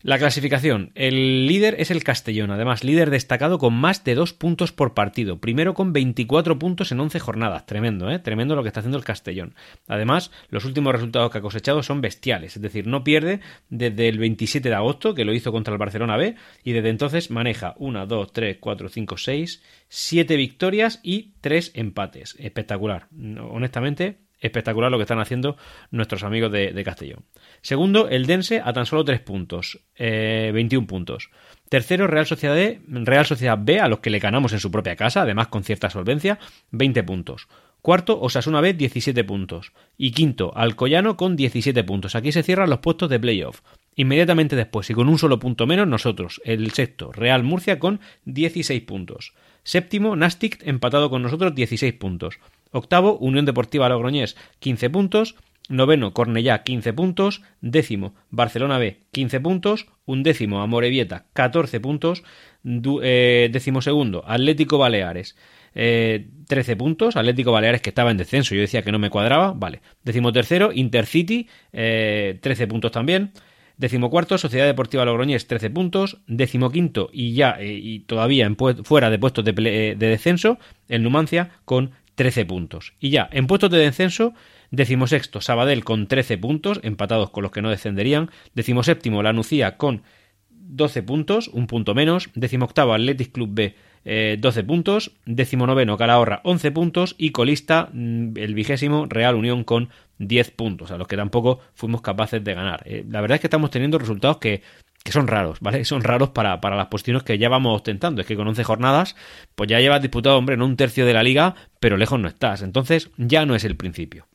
La 0.00 0.16
clasificación. 0.16 0.92
El 0.94 1.48
líder 1.48 1.74
es 1.80 1.90
el 1.90 2.04
Castellón, 2.04 2.52
además 2.52 2.84
líder 2.84 3.10
destacado 3.10 3.58
con 3.58 3.74
más 3.74 4.04
de 4.04 4.14
dos 4.14 4.32
puntos 4.32 4.70
por 4.70 4.94
partido. 4.94 5.40
Primero 5.40 5.74
con 5.74 5.92
24 5.92 6.56
puntos 6.56 6.92
en 6.92 7.00
11 7.00 7.18
jornadas. 7.18 7.66
Tremendo, 7.66 8.08
¿eh? 8.08 8.20
Tremendo 8.20 8.54
lo 8.54 8.62
que 8.62 8.68
está 8.68 8.78
haciendo 8.78 8.96
el 8.96 9.04
Castellón. 9.04 9.56
Además, 9.88 10.30
los 10.50 10.64
últimos 10.64 10.92
resultados 10.92 11.32
que 11.32 11.38
ha 11.38 11.42
cosechado 11.42 11.82
son 11.82 12.00
bestiales. 12.00 12.54
Es 12.54 12.62
decir, 12.62 12.86
no 12.86 13.02
pierde 13.02 13.40
desde 13.70 14.08
el 14.08 14.18
27 14.18 14.68
de 14.68 14.74
agosto, 14.76 15.14
que 15.14 15.24
lo 15.24 15.34
hizo 15.34 15.50
contra 15.50 15.72
el 15.72 15.78
Barcelona 15.78 16.16
B, 16.16 16.36
y 16.62 16.72
desde 16.72 16.90
entonces 16.90 17.32
maneja 17.32 17.74
1, 17.78 18.06
2, 18.06 18.32
3, 18.32 18.58
4, 18.60 18.88
5, 18.88 19.16
6, 19.16 19.62
7 19.88 20.36
victorias 20.36 21.00
y 21.02 21.32
3 21.40 21.72
empates. 21.74 22.36
Espectacular. 22.38 23.08
Honestamente, 23.50 24.27
espectacular 24.40 24.90
lo 24.90 24.98
que 24.98 25.02
están 25.02 25.20
haciendo 25.20 25.56
nuestros 25.90 26.22
amigos 26.22 26.52
de, 26.52 26.82
Castellón. 26.84 27.24
Segundo, 27.60 28.08
el 28.08 28.26
Dense 28.26 28.60
a 28.64 28.72
tan 28.72 28.86
solo 28.86 29.04
3 29.04 29.20
puntos, 29.20 29.80
21 29.98 30.84
eh, 30.84 30.86
puntos. 30.86 31.30
Tercero, 31.68 32.06
Real 32.06 32.26
Sociedad, 32.26 32.56
Real 32.86 33.26
Sociedad 33.26 33.58
B, 33.60 33.80
a 33.80 33.88
los 33.88 33.98
que 33.98 34.10
le 34.10 34.18
ganamos 34.18 34.52
en 34.52 34.60
su 34.60 34.70
propia 34.70 34.96
casa, 34.96 35.22
además 35.22 35.48
con 35.48 35.64
cierta 35.64 35.90
solvencia, 35.90 36.38
20 36.70 37.02
puntos. 37.02 37.48
Cuarto, 37.82 38.20
Osasuna 38.20 38.60
B, 38.60 38.74
17 38.74 39.22
puntos. 39.24 39.72
Y 39.96 40.10
quinto, 40.10 40.52
Alcoyano 40.56 41.16
con 41.16 41.36
17 41.36 41.84
puntos. 41.84 42.16
Aquí 42.16 42.32
se 42.32 42.42
cierran 42.42 42.70
los 42.70 42.80
puestos 42.80 43.08
de 43.08 43.20
playoff. 43.20 43.60
Inmediatamente 43.94 44.56
después, 44.56 44.88
y 44.90 44.94
con 44.94 45.08
un 45.08 45.18
solo 45.18 45.38
punto 45.38 45.66
menos, 45.66 45.86
nosotros, 45.86 46.40
el 46.44 46.70
sexto, 46.72 47.12
Real 47.12 47.42
Murcia 47.42 47.78
con 47.78 48.00
16 48.24 48.82
puntos. 48.82 49.32
Séptimo, 49.62 50.16
Nastic 50.16 50.66
empatado 50.66 51.10
con 51.10 51.22
nosotros 51.22 51.54
16 51.54 51.92
puntos. 51.94 52.38
Octavo, 52.70 53.18
Unión 53.18 53.44
Deportiva 53.44 53.88
Logroñés, 53.88 54.36
15 54.60 54.90
puntos. 54.90 55.36
Noveno, 55.68 56.14
Cornellá, 56.14 56.62
15 56.62 56.92
puntos. 56.94 57.42
Décimo, 57.60 58.14
Barcelona 58.30 58.78
B, 58.78 59.00
15 59.12 59.40
puntos. 59.40 59.86
Undécimo, 60.06 60.62
Amorebieta, 60.62 61.26
14 61.34 61.80
puntos. 61.80 62.24
Eh, 62.64 63.50
décimo 63.52 63.80
segundo, 63.82 64.24
Atlético 64.26 64.78
Baleares, 64.78 65.36
13 65.74 66.26
eh, 66.72 66.76
puntos. 66.76 67.16
Atlético 67.16 67.52
Baleares 67.52 67.82
que 67.82 67.90
estaba 67.90 68.10
en 68.10 68.16
descenso, 68.16 68.54
yo 68.54 68.62
decía 68.62 68.82
que 68.82 68.92
no 68.92 68.98
me 68.98 69.10
cuadraba. 69.10 69.52
Vale. 69.54 69.80
Décimo 70.02 70.32
tercero, 70.32 70.72
Intercity, 70.72 71.48
13 71.70 72.38
eh, 72.42 72.66
puntos 72.66 72.90
también. 72.90 73.32
Decimocuarto, 73.76 74.38
Sociedad 74.38 74.66
Deportiva 74.66 75.04
Logroñés, 75.04 75.46
13 75.46 75.70
puntos. 75.70 76.18
Decimoquinto, 76.26 77.10
y 77.12 77.34
ya, 77.34 77.58
y 77.62 78.00
todavía 78.00 78.50
fuera 78.82 79.08
de 79.08 79.18
puestos 79.20 79.44
de, 79.44 79.52
de, 79.52 79.94
descenso, 79.94 80.58
el 80.88 81.04
Numancia 81.04 81.50
con 81.64 81.92
13 82.18 82.46
puntos. 82.46 82.94
Y 82.98 83.10
ya, 83.10 83.28
en 83.30 83.46
puestos 83.46 83.70
de 83.70 83.78
descenso, 83.78 84.34
decimosexto 84.72 85.40
Sabadell 85.40 85.84
con 85.84 86.08
13 86.08 86.36
puntos, 86.36 86.80
empatados 86.82 87.30
con 87.30 87.44
los 87.44 87.52
que 87.52 87.62
no 87.62 87.70
descenderían. 87.70 88.28
Decimoséptimo 88.56 89.22
La 89.22 89.32
Nucía 89.32 89.76
con 89.76 90.02
12 90.50 91.04
puntos, 91.04 91.46
un 91.46 91.68
punto 91.68 91.94
menos. 91.94 92.30
Decimoctavo 92.34 92.92
Athletic 92.92 93.30
Club 93.30 93.50
B, 93.52 93.76
12 94.36 94.60
eh, 94.60 94.64
puntos. 94.64 95.12
Decimonoveno 95.26 95.96
Calahorra, 95.96 96.40
11 96.42 96.72
puntos. 96.72 97.14
Y 97.18 97.30
colista, 97.30 97.88
mm, 97.92 98.36
el 98.36 98.52
vigésimo 98.52 99.06
Real 99.08 99.36
Unión 99.36 99.62
con 99.62 99.90
10 100.18 100.50
puntos, 100.50 100.90
a 100.90 100.98
los 100.98 101.06
que 101.06 101.16
tampoco 101.16 101.60
fuimos 101.74 102.02
capaces 102.02 102.42
de 102.42 102.52
ganar. 102.52 102.82
Eh, 102.84 103.04
la 103.08 103.20
verdad 103.20 103.36
es 103.36 103.42
que 103.42 103.46
estamos 103.46 103.70
teniendo 103.70 103.96
resultados 103.96 104.38
que 104.38 104.62
que 105.08 105.12
son 105.12 105.26
raros, 105.26 105.58
¿vale? 105.60 105.86
Son 105.86 106.02
raros 106.02 106.30
para, 106.30 106.60
para 106.60 106.76
las 106.76 106.88
posiciones 106.88 107.22
que 107.22 107.38
ya 107.38 107.48
vamos 107.48 107.74
ostentando. 107.74 108.20
Es 108.20 108.26
que 108.26 108.36
con 108.36 108.46
11 108.46 108.62
jornadas, 108.62 109.16
pues 109.54 109.68
ya 109.70 109.80
llevas 109.80 110.02
disputado, 110.02 110.36
hombre, 110.36 110.58
no 110.58 110.66
un 110.66 110.76
tercio 110.76 111.06
de 111.06 111.14
la 111.14 111.22
liga, 111.22 111.54
pero 111.80 111.96
lejos 111.96 112.20
no 112.20 112.28
estás. 112.28 112.60
Entonces 112.60 113.10
ya 113.16 113.46
no 113.46 113.54
es 113.54 113.64
el 113.64 113.76
principio. 113.76 114.26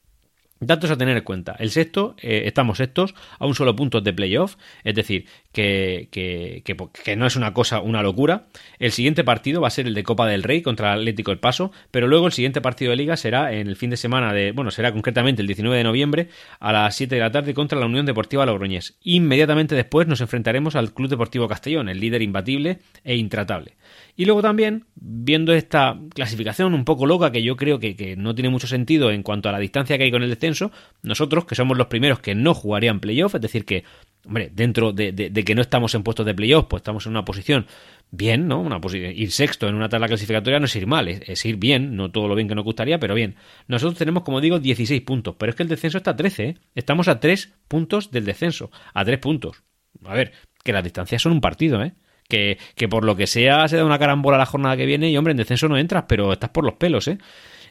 Datos 0.60 0.90
a 0.90 0.98
tener 0.98 1.16
en 1.16 1.24
cuenta. 1.24 1.56
El 1.60 1.70
sexto, 1.70 2.16
eh, 2.22 2.44
estamos 2.46 2.78
sextos 2.78 3.14
a 3.38 3.46
un 3.46 3.54
solo 3.54 3.76
punto 3.76 4.02
de 4.02 4.14
playoff, 4.14 4.56
es 4.84 4.96
decir, 4.96 5.28
que, 5.54 6.10
que, 6.12 6.63
que, 6.66 7.16
no 7.16 7.28
es 7.28 7.36
una 7.36 7.54
cosa, 7.54 7.80
una 7.80 8.02
locura. 8.02 8.48
El 8.80 8.92
siguiente 8.92 9.24
partido 9.24 9.62
va 9.62 9.68
a 9.68 9.72
ser 9.72 9.88
el 9.88 9.94
de 9.94 10.04
Copa 10.04 10.28
del 10.28 10.44
Rey 10.44 10.62
contra 10.62 10.94
el 10.94 11.02
Atlético 11.02 11.32
El 11.32 11.39
Paso, 11.39 11.72
pero 11.92 12.08
luego 12.08 12.26
el 12.26 12.34
siguiente 12.34 12.60
partido 12.60 12.89
de 12.89 12.98
liga 12.98 13.16
será 13.16 13.54
en 13.54 13.68
el 13.68 13.76
fin 13.76 13.92
de 13.92 13.98
semana 13.98 14.34
de, 14.34 14.52
bueno, 14.52 14.72
será 14.72 14.92
concretamente 14.92 15.42
el 15.42 15.48
19 15.48 15.78
de 15.78 15.84
noviembre 15.84 16.30
a 16.60 16.74
las 16.74 16.96
7 16.96 17.16
de 17.16 17.22
la 17.22 17.32
tarde 17.32 17.54
contra 17.54 17.80
la 17.80 17.86
Unión 17.86 18.06
Deportiva 18.06 18.46
Logroñés. 18.46 18.98
Inmediatamente 19.04 19.76
después 19.76 20.08
nos 20.08 20.22
enfrentaremos 20.22 20.76
al 20.76 20.94
Club 20.94 21.10
Deportivo 21.10 21.48
Castellón, 21.48 21.88
el 21.88 22.00
líder 22.00 22.24
imbatible 22.24 22.80
e 23.04 23.16
intratable. 23.16 23.76
Y 24.16 24.26
luego 24.26 24.42
también, 24.42 24.86
viendo 24.96 25.54
esta 25.54 26.00
clasificación 26.13 26.74
un 26.74 26.86
poco 26.86 27.06
loca, 27.06 27.32
que 27.32 27.44
yo 27.44 27.56
creo 27.56 27.80
que, 27.80 28.16
no 28.18 28.34
tiene 28.34 28.50
mucho 28.50 28.68
sentido 28.68 29.12
en 29.12 29.24
cuanto 29.24 29.50
a 29.50 29.52
la 29.52 29.60
distancia 29.60 29.98
que 29.98 30.06
hay 30.06 30.12
con 30.12 30.24
el 30.24 30.30
descenso, 30.30 30.72
nosotros, 31.02 31.46
que 31.46 31.56
somos 31.56 31.78
los 31.78 31.88
primeros 31.88 32.20
que 32.20 32.36
no 32.36 32.54
jugarían 32.54 33.00
playoff, 33.00 33.36
es 33.36 33.42
decir, 33.42 33.66
que, 33.66 33.84
hombre, 34.26 34.52
dentro 34.54 34.94
de, 34.94 35.12
de 35.12 35.42
que 35.43 35.56
no 35.56 35.62
estamos 35.62 35.95
en 35.95 36.03
puestos 36.03 36.25
de 36.25 36.34
playoff, 36.34 36.65
pues 36.69 36.82
estamos 36.82 37.06
en 37.06 37.12
una 37.12 37.25
posición 37.25 37.67
bien, 38.12 38.47
¿no? 38.47 38.62
Una 38.62 38.79
ir 38.93 39.32
sexto 39.32 39.67
en 39.67 39.75
una 39.75 39.89
tabla 39.89 40.08
clasificatoria 40.08 40.60
no 40.60 40.65
es 40.65 40.75
ir 40.75 40.86
mal, 40.86 41.08
es, 41.08 41.45
ir 41.45 41.58
bien, 41.58 41.95
no 41.95 42.12
todo 42.12 42.27
lo 42.27 42.36
bien 42.36 42.47
que 42.47 42.56
nos 42.56 42.63
gustaría, 42.63 42.99
pero 42.99 43.15
bien. 43.15 43.36
Nosotros 43.67 43.97
tenemos, 43.97 44.23
como 44.23 44.41
digo, 44.41 44.60
16 44.60 45.01
puntos, 45.01 45.36
pero 45.38 45.49
es 45.49 45.56
que 45.56 45.63
el 45.63 45.69
descenso 45.69 45.97
está 45.97 46.12
a 46.12 46.15
13, 46.15 46.43
¿eh? 46.43 46.58
Estamos 46.75 47.08
a 47.08 47.19
3 47.19 47.53
puntos 47.67 48.12
del 48.12 48.25
descenso, 48.25 48.71
a 48.93 49.03
3 49.03 49.17
puntos. 49.19 49.63
A 50.06 50.13
ver, 50.13 50.34
que 50.63 50.73
las 50.73 50.84
distancias 50.84 51.21
son 51.21 51.32
un 51.32 51.41
partido, 51.41 51.82
¿eh? 51.84 51.93
Que, 52.29 52.58
que 52.75 52.88
por 52.88 53.03
lo 53.03 53.15
que 53.15 53.27
sea 53.27 53.67
se 53.67 53.77
da 53.77 53.86
una 53.86 53.99
carambola 53.99 54.38
la 54.38 54.45
jornada 54.45 54.77
que 54.77 54.86
viene 54.86 55.10
y, 55.10 55.17
hombre, 55.17 55.32
en 55.32 55.38
descenso 55.38 55.67
no 55.67 55.77
entras, 55.77 56.06
pero 56.08 56.34
estás 56.34 56.51
por 56.51 56.63
los 56.63 56.75
pelos, 56.75 57.08
¿eh? 57.08 57.17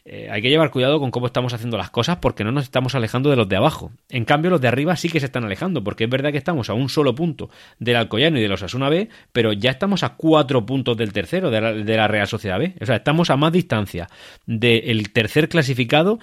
Eh, 0.05 0.27
hay 0.29 0.41
que 0.41 0.49
llevar 0.49 0.69
cuidado 0.69 0.99
con 0.99 1.11
cómo 1.11 1.27
estamos 1.27 1.53
haciendo 1.53 1.77
las 1.77 1.89
cosas 1.89 2.17
porque 2.17 2.43
no 2.43 2.51
nos 2.51 2.65
estamos 2.65 2.93
alejando 2.93 3.29
de 3.29 3.37
los 3.37 3.47
de 3.47 3.55
abajo. 3.55 3.91
En 4.09 4.25
cambio, 4.25 4.51
los 4.51 4.59
de 4.59 4.67
arriba 4.67 4.97
sí 4.97 5.09
que 5.09 5.21
se 5.21 5.27
están 5.27 5.45
alejando, 5.45 5.83
porque 5.83 6.03
es 6.03 6.09
verdad 6.09 6.31
que 6.31 6.37
estamos 6.37 6.69
a 6.69 6.73
un 6.73 6.89
solo 6.89 7.15
punto 7.15 7.49
del 7.79 7.95
Alcoyano 7.95 8.37
y 8.37 8.41
de 8.41 8.49
los 8.49 8.63
Asuna 8.63 8.89
B, 8.89 9.07
pero 9.31 9.53
ya 9.53 9.71
estamos 9.71 10.03
a 10.03 10.15
cuatro 10.15 10.65
puntos 10.65 10.97
del 10.97 11.13
tercero, 11.13 11.49
de 11.51 11.95
la, 11.95 12.07
Real 12.07 12.27
Sociedad 12.27 12.59
B. 12.59 12.75
O 12.81 12.85
sea, 12.85 12.97
estamos 12.97 13.29
a 13.29 13.37
más 13.37 13.53
distancia 13.53 14.09
del 14.45 15.11
tercer 15.13 15.47
clasificado 15.47 16.19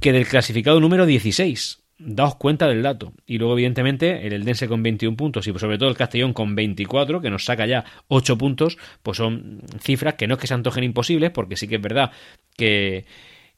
que 0.00 0.12
del 0.12 0.26
clasificado 0.26 0.80
número 0.80 1.04
16 1.04 1.82
daos 1.98 2.36
cuenta 2.36 2.66
del 2.68 2.82
dato. 2.82 3.12
Y 3.26 3.38
luego, 3.38 3.54
evidentemente, 3.54 4.26
el 4.26 4.32
Eldense 4.32 4.68
con 4.68 4.82
21 4.82 5.16
puntos 5.16 5.46
y 5.46 5.58
sobre 5.58 5.78
todo 5.78 5.88
el 5.88 5.96
Castellón 5.96 6.32
con 6.32 6.54
24, 6.54 7.20
que 7.20 7.30
nos 7.30 7.44
saca 7.44 7.66
ya 7.66 7.84
8 8.08 8.38
puntos, 8.38 8.78
pues 9.02 9.16
son 9.16 9.60
cifras 9.80 10.14
que 10.14 10.26
no 10.26 10.34
es 10.34 10.40
que 10.40 10.46
se 10.46 10.54
antojen 10.54 10.84
imposibles, 10.84 11.30
porque 11.30 11.56
sí 11.56 11.66
que 11.66 11.76
es 11.76 11.82
verdad 11.82 12.12
que, 12.56 13.04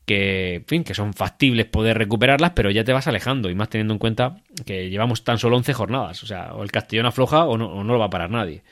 que, 0.07 0.65
fin, 0.67 0.85
que 0.85 0.95
son 0.95 1.13
factibles 1.13 1.67
poder 1.67 1.99
recuperarlas, 1.99 2.53
pero 2.53 2.71
ya 2.71 2.85
te 2.85 2.93
vas 2.93 3.07
alejando, 3.07 3.51
y 3.51 3.55
más 3.55 3.69
teniendo 3.69 3.95
en 3.95 3.99
cuenta 3.99 4.37
que 4.65 4.89
llevamos 4.91 5.23
tan 5.23 5.39
solo 5.39 5.57
11 5.57 5.73
jornadas. 5.75 6.23
O 6.23 6.27
sea, 6.27 6.55
o 6.55 6.63
el 6.63 6.73
Castellón 6.73 7.07
afloja 7.07 7.45
o 7.45 7.59
no, 7.59 7.67
o 7.67 7.85
no 7.85 7.93
lo 7.93 7.99
va 7.99 8.07
a 8.07 8.11
parar 8.11 8.31
nadie. 8.31 8.63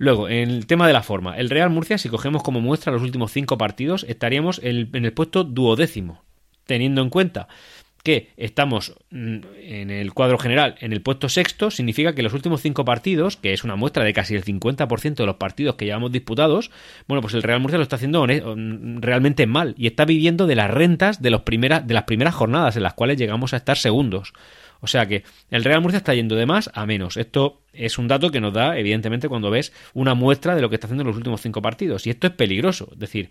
Luego, 0.00 0.28
en 0.28 0.50
el 0.50 0.66
tema 0.66 0.86
de 0.86 0.92
la 0.92 1.02
forma, 1.02 1.36
el 1.36 1.50
Real 1.50 1.70
Murcia, 1.70 1.98
si 1.98 2.08
cogemos 2.08 2.44
como 2.44 2.60
muestra 2.60 2.92
los 2.92 3.02
últimos 3.02 3.32
5 3.32 3.58
partidos, 3.58 4.06
estaríamos 4.08 4.60
en 4.62 5.04
el 5.04 5.12
puesto 5.12 5.42
duodécimo, 5.42 6.22
teniendo 6.66 7.02
en 7.02 7.10
cuenta 7.10 7.48
que 8.02 8.30
estamos 8.36 8.94
mm, 9.10 9.38
en 9.60 9.90
el 9.90 10.12
cuadro 10.14 10.38
general 10.38 10.76
en 10.80 10.92
el 10.92 11.02
puesto 11.02 11.28
sexto, 11.28 11.70
significa 11.70 12.14
que 12.14 12.22
los 12.22 12.32
últimos 12.32 12.62
cinco 12.62 12.84
partidos, 12.84 13.36
que 13.36 13.52
es 13.52 13.64
una 13.64 13.76
muestra 13.76 14.04
de 14.04 14.12
casi 14.12 14.34
el 14.34 14.44
50% 14.44 15.14
de 15.14 15.26
los 15.26 15.36
partidos 15.36 15.76
que 15.76 15.84
llevamos 15.84 16.12
disputados, 16.12 16.70
bueno, 17.06 17.20
pues 17.20 17.34
el 17.34 17.42
Real 17.42 17.60
Murcia 17.60 17.78
lo 17.78 17.82
está 17.82 17.96
haciendo 17.96 18.26
mm, 18.26 19.00
realmente 19.00 19.46
mal 19.46 19.74
y 19.76 19.86
está 19.86 20.04
viviendo 20.04 20.46
de 20.46 20.56
las 20.56 20.70
rentas 20.70 21.22
de, 21.22 21.30
los 21.30 21.42
primeras, 21.42 21.86
de 21.86 21.94
las 21.94 22.04
primeras 22.04 22.34
jornadas 22.34 22.76
en 22.76 22.82
las 22.82 22.94
cuales 22.94 23.18
llegamos 23.18 23.52
a 23.52 23.58
estar 23.58 23.76
segundos. 23.76 24.32
O 24.80 24.86
sea 24.86 25.06
que 25.06 25.24
el 25.50 25.64
Real 25.64 25.80
Murcia 25.80 25.98
está 25.98 26.14
yendo 26.14 26.36
de 26.36 26.46
más 26.46 26.70
a 26.72 26.86
menos. 26.86 27.16
Esto 27.16 27.62
es 27.72 27.98
un 27.98 28.08
dato 28.08 28.30
que 28.30 28.40
nos 28.40 28.52
da, 28.52 28.78
evidentemente, 28.78 29.28
cuando 29.28 29.50
ves 29.50 29.72
una 29.92 30.14
muestra 30.14 30.54
de 30.54 30.62
lo 30.62 30.68
que 30.68 30.76
está 30.76 30.86
haciendo 30.86 31.02
en 31.02 31.08
los 31.08 31.16
últimos 31.16 31.40
cinco 31.40 31.60
partidos. 31.62 32.06
Y 32.06 32.10
esto 32.10 32.28
es 32.28 32.32
peligroso. 32.32 32.88
Es 32.92 32.98
decir, 32.98 33.30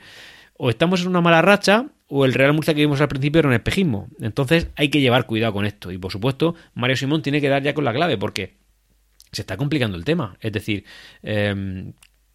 o 0.58 0.70
estamos 0.70 1.02
en 1.02 1.08
una 1.08 1.22
mala 1.22 1.42
racha 1.42 1.88
o 2.08 2.26
el 2.26 2.34
Real 2.34 2.54
Murcia 2.54 2.74
que 2.74 2.82
vimos 2.82 3.02
al 3.02 3.08
principio 3.08 3.40
era 3.40 3.50
un 3.50 3.54
espejismo. 3.54 4.08
Entonces 4.20 4.70
hay 4.76 4.90
que 4.90 5.02
llevar 5.02 5.26
cuidado 5.26 5.54
con 5.54 5.66
esto. 5.66 5.92
Y 5.92 5.98
por 5.98 6.12
supuesto, 6.12 6.56
Mario 6.74 6.96
Simón 6.96 7.22
tiene 7.22 7.42
que 7.42 7.50
dar 7.50 7.64
ya 7.64 7.74
con 7.74 7.84
la 7.84 7.94
clave 7.94 8.18
porque 8.18 8.56
se 9.32 9.42
está 9.42 9.58
complicando 9.58 9.98
el 9.98 10.06
tema. 10.06 10.38
Es 10.40 10.52
decir, 10.52 10.86
em, 11.22 11.94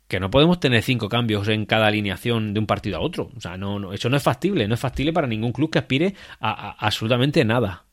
que 0.09 0.21
no 0.21 0.31
podemos 0.31 0.61
tener 0.61 0.83
cinco 0.83 1.09
cambios 1.09 1.49
en 1.49 1.65
cada 1.65 1.87
alineación 1.87 2.53
de 2.53 2.61
un 2.61 2.67
partido 2.67 2.99
a 2.99 3.01
otro. 3.01 3.31
O 3.35 3.41
sea, 3.41 3.57
no, 3.57 3.79
no, 3.79 3.93
eso 3.93 4.11
no 4.11 4.17
es 4.17 4.23
factible. 4.23 4.69
No 4.69 4.75
es 4.75 4.81
factible 4.81 5.13
para 5.13 5.27
ningún 5.27 5.53
club 5.53 5.71
que 5.71 5.79
aspire 5.79 6.15
a 6.39 6.77
absolutamente 6.79 7.45
nada. 7.45 7.87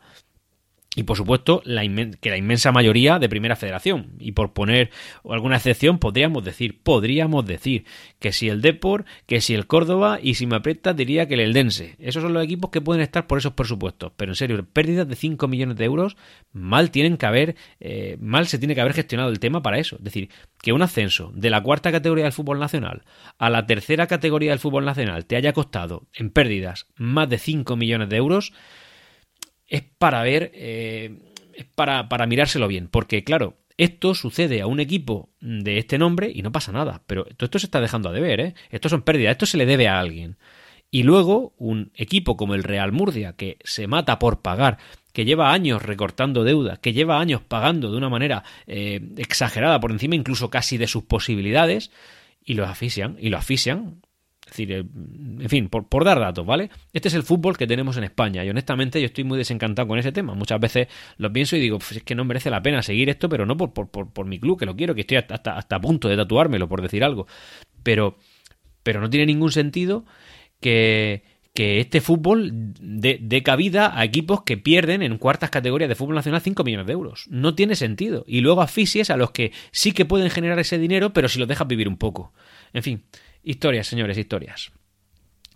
Y 0.95 1.03
por 1.03 1.17
supuesto, 1.17 1.61
la 1.65 1.81
que 2.21 2.29
la 2.29 2.37
inmensa 2.37 2.71
mayoría 2.71 3.19
de 3.19 3.29
Primera 3.29 3.55
Federación. 3.55 4.13
Y 4.19 4.31
por 4.31 4.53
poner 4.53 4.91
alguna 5.29 5.57
excepción, 5.57 5.99
podríamos 5.99 6.43
decir, 6.43 6.81
podríamos 6.81 7.45
decir 7.45 7.85
que 8.19 8.31
si 8.31 8.49
el 8.49 8.61
Depor, 8.61 9.05
que 9.25 9.41
si 9.41 9.53
el 9.53 9.67
Córdoba, 9.67 10.19
y 10.21 10.35
si 10.35 10.47
me 10.47 10.55
aprieta, 10.55 10.93
diría 10.93 11.27
que 11.27 11.33
el 11.33 11.41
Eldense. 11.41 11.95
Esos 11.99 12.23
son 12.23 12.33
los 12.33 12.43
equipos 12.43 12.71
que 12.71 12.81
pueden 12.81 13.01
estar 13.01 13.27
por 13.27 13.37
esos 13.37 13.53
presupuestos. 13.53 14.13
Pero 14.15 14.31
en 14.31 14.35
serio, 14.35 14.65
pérdidas 14.71 15.07
de 15.07 15.15
5 15.15 15.47
millones 15.47 15.77
de 15.77 15.85
euros, 15.85 16.15
mal 16.53 16.91
tienen 16.91 17.17
que 17.17 17.25
haber, 17.25 17.55
eh, 17.79 18.17
mal 18.19 18.47
se 18.47 18.57
tiene 18.57 18.73
que 18.73 18.81
haber 18.81 18.93
gestionado 18.93 19.29
el 19.29 19.39
tema 19.39 19.61
para 19.61 19.79
eso. 19.79 19.97
Es 19.97 20.03
decir, 20.03 20.29
que 20.61 20.73
un 20.73 20.81
ascenso 20.81 21.31
de 21.35 21.49
la 21.49 21.61
cuarta 21.61 21.91
categoría 21.91 22.23
del 22.23 22.33
fútbol 22.33 22.59
nacional 22.59 23.03
a 23.37 23.49
la 23.49 23.65
tercera 23.65 24.07
categoría 24.07 24.51
del 24.51 24.59
fútbol 24.59 24.85
nacional 24.85 25.25
te 25.25 25.35
haya 25.35 25.53
costado 25.53 26.07
en 26.13 26.29
pérdidas 26.29 26.87
más 26.95 27.29
de 27.29 27.37
5 27.37 27.75
millones 27.75 28.09
de 28.09 28.17
euros 28.17 28.53
es 29.67 29.83
para 29.97 30.21
ver, 30.23 30.51
eh, 30.53 31.17
es 31.53 31.65
para, 31.65 32.09
para 32.09 32.27
mirárselo 32.27 32.67
bien, 32.67 32.87
porque 32.87 33.23
claro, 33.23 33.57
esto 33.77 34.15
sucede 34.15 34.61
a 34.61 34.67
un 34.67 34.79
equipo 34.79 35.29
de 35.41 35.77
este 35.77 35.97
nombre 35.97 36.31
y 36.33 36.41
no 36.41 36.51
pasa 36.51 36.71
nada, 36.71 37.01
pero 37.07 37.25
todo 37.25 37.45
esto 37.45 37.59
se 37.59 37.65
está 37.65 37.81
dejando 37.81 38.09
a 38.09 38.13
deber, 38.13 38.39
¿eh? 38.39 38.55
Esto 38.69 38.89
son 38.89 39.01
pérdidas, 39.01 39.31
esto 39.31 39.45
se 39.45 39.57
le 39.57 39.65
debe 39.65 39.87
a 39.87 39.99
alguien. 39.99 40.37
Y 40.91 41.03
luego 41.03 41.53
un 41.57 41.91
equipo 41.95 42.37
como 42.37 42.55
el 42.55 42.63
Real 42.63 42.93
Murcia, 42.93 43.33
que 43.33 43.57
se 43.63 43.87
mata 43.87 44.17
por 44.17 44.41
pagar, 44.41 44.77
que 45.11 45.25
lleva 45.25 45.51
años 45.51 45.81
recortando 45.81 46.43
deuda, 46.43 46.77
que 46.77 46.93
lleva 46.93 47.19
años 47.19 47.41
pagando 47.41 47.91
de 47.91 47.97
una 47.97 48.09
manera 48.09 48.43
eh, 48.67 49.01
exagerada, 49.17 49.79
por 49.79 49.91
encima 49.91 50.15
incluso 50.15 50.49
casi 50.49 50.77
de 50.77 50.87
sus 50.87 51.03
posibilidades, 51.03 51.91
y 52.45 52.53
lo 52.53 52.65
asfixian, 52.65 53.17
y 53.19 53.29
lo 53.29 53.37
asfixian, 53.37 54.01
es 54.45 54.51
decir, 54.51 54.71
eh, 54.71 54.85
en 55.39 55.49
fin, 55.49 55.69
por, 55.69 56.05
dar 56.05 56.19
datos, 56.19 56.45
¿vale? 56.45 56.69
Este 56.93 57.07
es 57.07 57.15
el 57.15 57.23
fútbol 57.23 57.57
que 57.57 57.65
tenemos 57.65 57.97
en 57.97 58.03
España 58.03 58.45
y 58.45 58.49
honestamente 58.49 59.01
yo 59.01 59.07
estoy 59.07 59.23
muy 59.23 59.39
desencantado 59.39 59.87
con 59.87 59.97
ese 59.97 60.11
tema. 60.11 60.35
Muchas 60.35 60.59
veces 60.59 60.87
lo 61.17 61.33
pienso 61.33 61.55
y 61.55 61.59
digo, 61.59 61.77
es 61.77 62.03
que 62.03 62.13
no 62.13 62.25
merece 62.25 62.51
la 62.51 62.61
pena 62.61 62.83
seguir 62.83 63.09
esto, 63.09 63.27
pero 63.27 63.47
no 63.47 63.57
por, 63.57 63.73
por, 63.73 63.89
por, 63.89 64.25
mi 64.25 64.39
club, 64.39 64.59
que 64.59 64.67
lo 64.67 64.75
quiero, 64.75 64.93
que 64.93 65.01
estoy 65.01 65.17
hasta, 65.17 65.35
hasta, 65.35 65.75
a 65.75 65.81
punto 65.81 66.07
de 66.07 66.15
tatuármelo, 66.15 66.69
por 66.69 66.83
decir 66.83 67.03
algo. 67.03 67.25
Pero, 67.81 68.17
pero 68.83 69.01
no 69.01 69.09
tiene 69.09 69.25
ningún 69.25 69.51
sentido 69.51 70.05
que, 70.59 71.23
este 71.55 72.01
fútbol 72.01 72.51
dé 72.51 73.41
cabida 73.41 73.97
a 73.97 74.03
equipos 74.03 74.43
que 74.43 74.57
pierden 74.57 75.01
en 75.01 75.17
cuartas 75.17 75.49
categorías 75.49 75.87
de 75.87 75.95
fútbol 75.95 76.15
nacional 76.15 76.41
5 76.41 76.65
millones 76.65 76.85
de 76.85 76.91
euros. 76.91 77.27
No 77.29 77.55
tiene 77.55 77.75
sentido. 77.75 78.25
Y 78.27 78.41
luego 78.41 78.61
asfixies 78.61 79.09
a 79.09 79.15
los 79.15 79.31
que 79.31 79.53
sí 79.71 79.93
que 79.93 80.03
pueden 80.03 80.29
generar 80.29 80.59
ese 80.59 80.77
dinero, 80.77 81.13
pero 81.13 81.29
si 81.29 81.39
los 81.39 81.47
dejas 81.47 81.65
vivir 81.65 81.87
un 81.87 81.95
poco. 81.95 82.33
En 82.73 82.83
fin, 82.83 83.03
historias, 83.45 83.87
señores, 83.87 84.17
historias. 84.17 84.71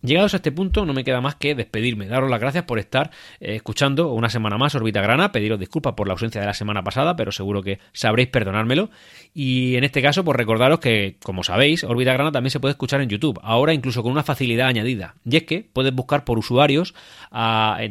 Llegados 0.02 0.34
a 0.34 0.38
este 0.38 0.54
punto, 0.54 0.86
no 0.86 0.94
me 0.94 1.04
queda 1.04 1.20
más 1.20 1.36
que 1.36 1.56
despedirme, 1.56 2.08
daros 2.08 2.30
las 2.30 2.40
gracias 2.40 2.64
por 2.64 2.80
estar 2.80 3.12
eh, 3.42 3.56
escuchando 3.56 4.14
una 4.14 4.30
semana 4.30 4.58
más 4.58 4.74
Orbita 4.74 5.02
Grana, 5.02 5.34
pediros 5.34 5.60
disculpas 5.60 5.94
por 5.94 6.08
la 6.08 6.14
ausencia 6.14 6.40
de 6.40 6.48
la 6.48 6.54
semana 6.54 6.84
pasada, 6.84 7.18
pero 7.18 7.34
seguro 7.34 7.62
que 7.62 7.80
sabréis 7.92 8.30
perdonármelo. 8.30 8.92
Y 9.34 9.76
en 9.76 9.84
este 9.84 10.02
caso, 10.02 10.24
pues 10.24 10.38
recordaros 10.38 10.80
que, 10.80 11.18
como 11.22 11.44
sabéis, 11.44 11.84
Orbita 11.84 12.14
Grana 12.14 12.32
también 12.32 12.52
se 12.52 12.62
puede 12.62 12.72
escuchar 12.72 13.02
en 13.02 13.10
YouTube, 13.10 13.40
ahora 13.44 13.74
incluso 13.74 14.02
con 14.02 14.14
una 14.14 14.24
facilidad 14.24 14.68
añadida. 14.68 15.16
Y 15.26 15.36
es 15.36 15.44
que 15.44 15.68
puedes 15.74 15.94
buscar 15.94 16.24
por 16.24 16.40
usuarios 16.40 16.94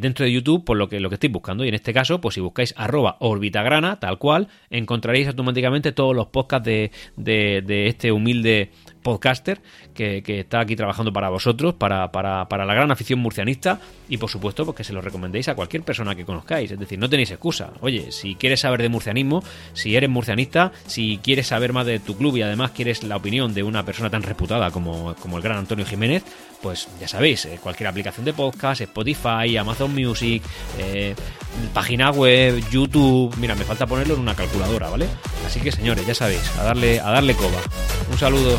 dentro 0.00 0.24
de 0.24 0.32
YouTube 0.32 0.64
por 0.64 0.78
lo 0.78 0.88
que, 0.88 1.00
lo 1.00 1.10
que 1.10 1.16
estéis 1.16 1.32
buscando. 1.32 1.64
Y 1.64 1.68
en 1.68 1.74
este 1.74 1.92
caso, 1.92 2.22
pues 2.22 2.34
si 2.34 2.40
buscáis 2.40 2.72
arroba 2.78 3.16
orbitagrana, 3.20 4.00
tal 4.00 4.18
cual, 4.18 4.48
encontraréis 4.70 5.28
automáticamente 5.28 5.92
todos 5.92 6.16
los 6.16 6.28
podcasts 6.28 6.64
de, 6.64 6.90
de, 7.16 7.62
de 7.64 7.86
este 7.86 8.12
humilde 8.12 8.70
podcaster 9.08 9.62
que, 9.94 10.22
está 10.26 10.60
aquí 10.60 10.76
trabajando 10.76 11.14
para 11.14 11.30
vosotros, 11.30 11.72
para, 11.72 12.12
para, 12.12 12.66
la 12.66 12.74
gran 12.74 12.90
afición 12.90 13.20
murcianista 13.20 13.80
y 14.06 14.18
por 14.18 14.28
supuesto 14.28 14.66
pues 14.66 14.76
que 14.76 14.84
se 14.84 14.92
lo 14.92 15.00
recomendéis 15.00 15.48
a 15.48 15.54
cualquier 15.54 15.82
persona 15.82 16.14
que 16.14 16.26
conozcáis. 16.26 16.70
Es 16.70 16.78
decir, 16.78 16.98
no 16.98 17.08
tenéis 17.08 17.30
excusa. 17.30 17.70
Oye, 17.80 18.12
si 18.12 18.34
quieres 18.34 18.60
saber 18.60 18.82
de 18.82 18.90
murcianismo, 18.90 19.42
si 19.72 19.96
eres 19.96 20.10
murcianista, 20.10 20.72
si 20.86 21.18
quieres 21.22 21.46
saber 21.46 21.72
más 21.72 21.86
de 21.86 22.00
tu 22.00 22.18
club 22.18 22.36
y 22.36 22.42
además 22.42 22.72
quieres 22.72 23.02
la 23.02 23.16
opinión 23.16 23.54
de 23.54 23.62
una 23.62 23.82
persona 23.82 24.10
tan 24.10 24.22
reputada 24.22 24.70
como, 24.70 25.14
como 25.14 25.38
el 25.38 25.42
gran 25.42 25.56
Antonio 25.56 25.86
Jiménez, 25.86 26.22
pues 26.60 26.88
ya 27.00 27.08
sabéis, 27.08 27.46
eh, 27.46 27.58
cualquier 27.62 27.88
aplicación 27.88 28.26
de 28.26 28.34
podcast, 28.34 28.82
Spotify, 28.82 29.56
Amazon 29.56 29.94
Music, 29.94 30.42
eh, 30.78 31.14
página 31.72 32.10
web, 32.10 32.62
YouTube. 32.70 33.34
Mira, 33.38 33.54
me 33.54 33.64
falta 33.64 33.86
ponerlo 33.86 34.14
en 34.14 34.20
una 34.20 34.34
calculadora, 34.34 34.90
¿vale? 34.90 35.06
Así 35.46 35.60
que 35.60 35.72
señores, 35.72 36.06
ya 36.06 36.14
sabéis, 36.14 36.42
a 36.58 36.64
darle, 36.64 37.00
a 37.00 37.10
darle 37.10 37.34
coba. 37.34 37.58
Un 38.10 38.18
saludo. 38.18 38.58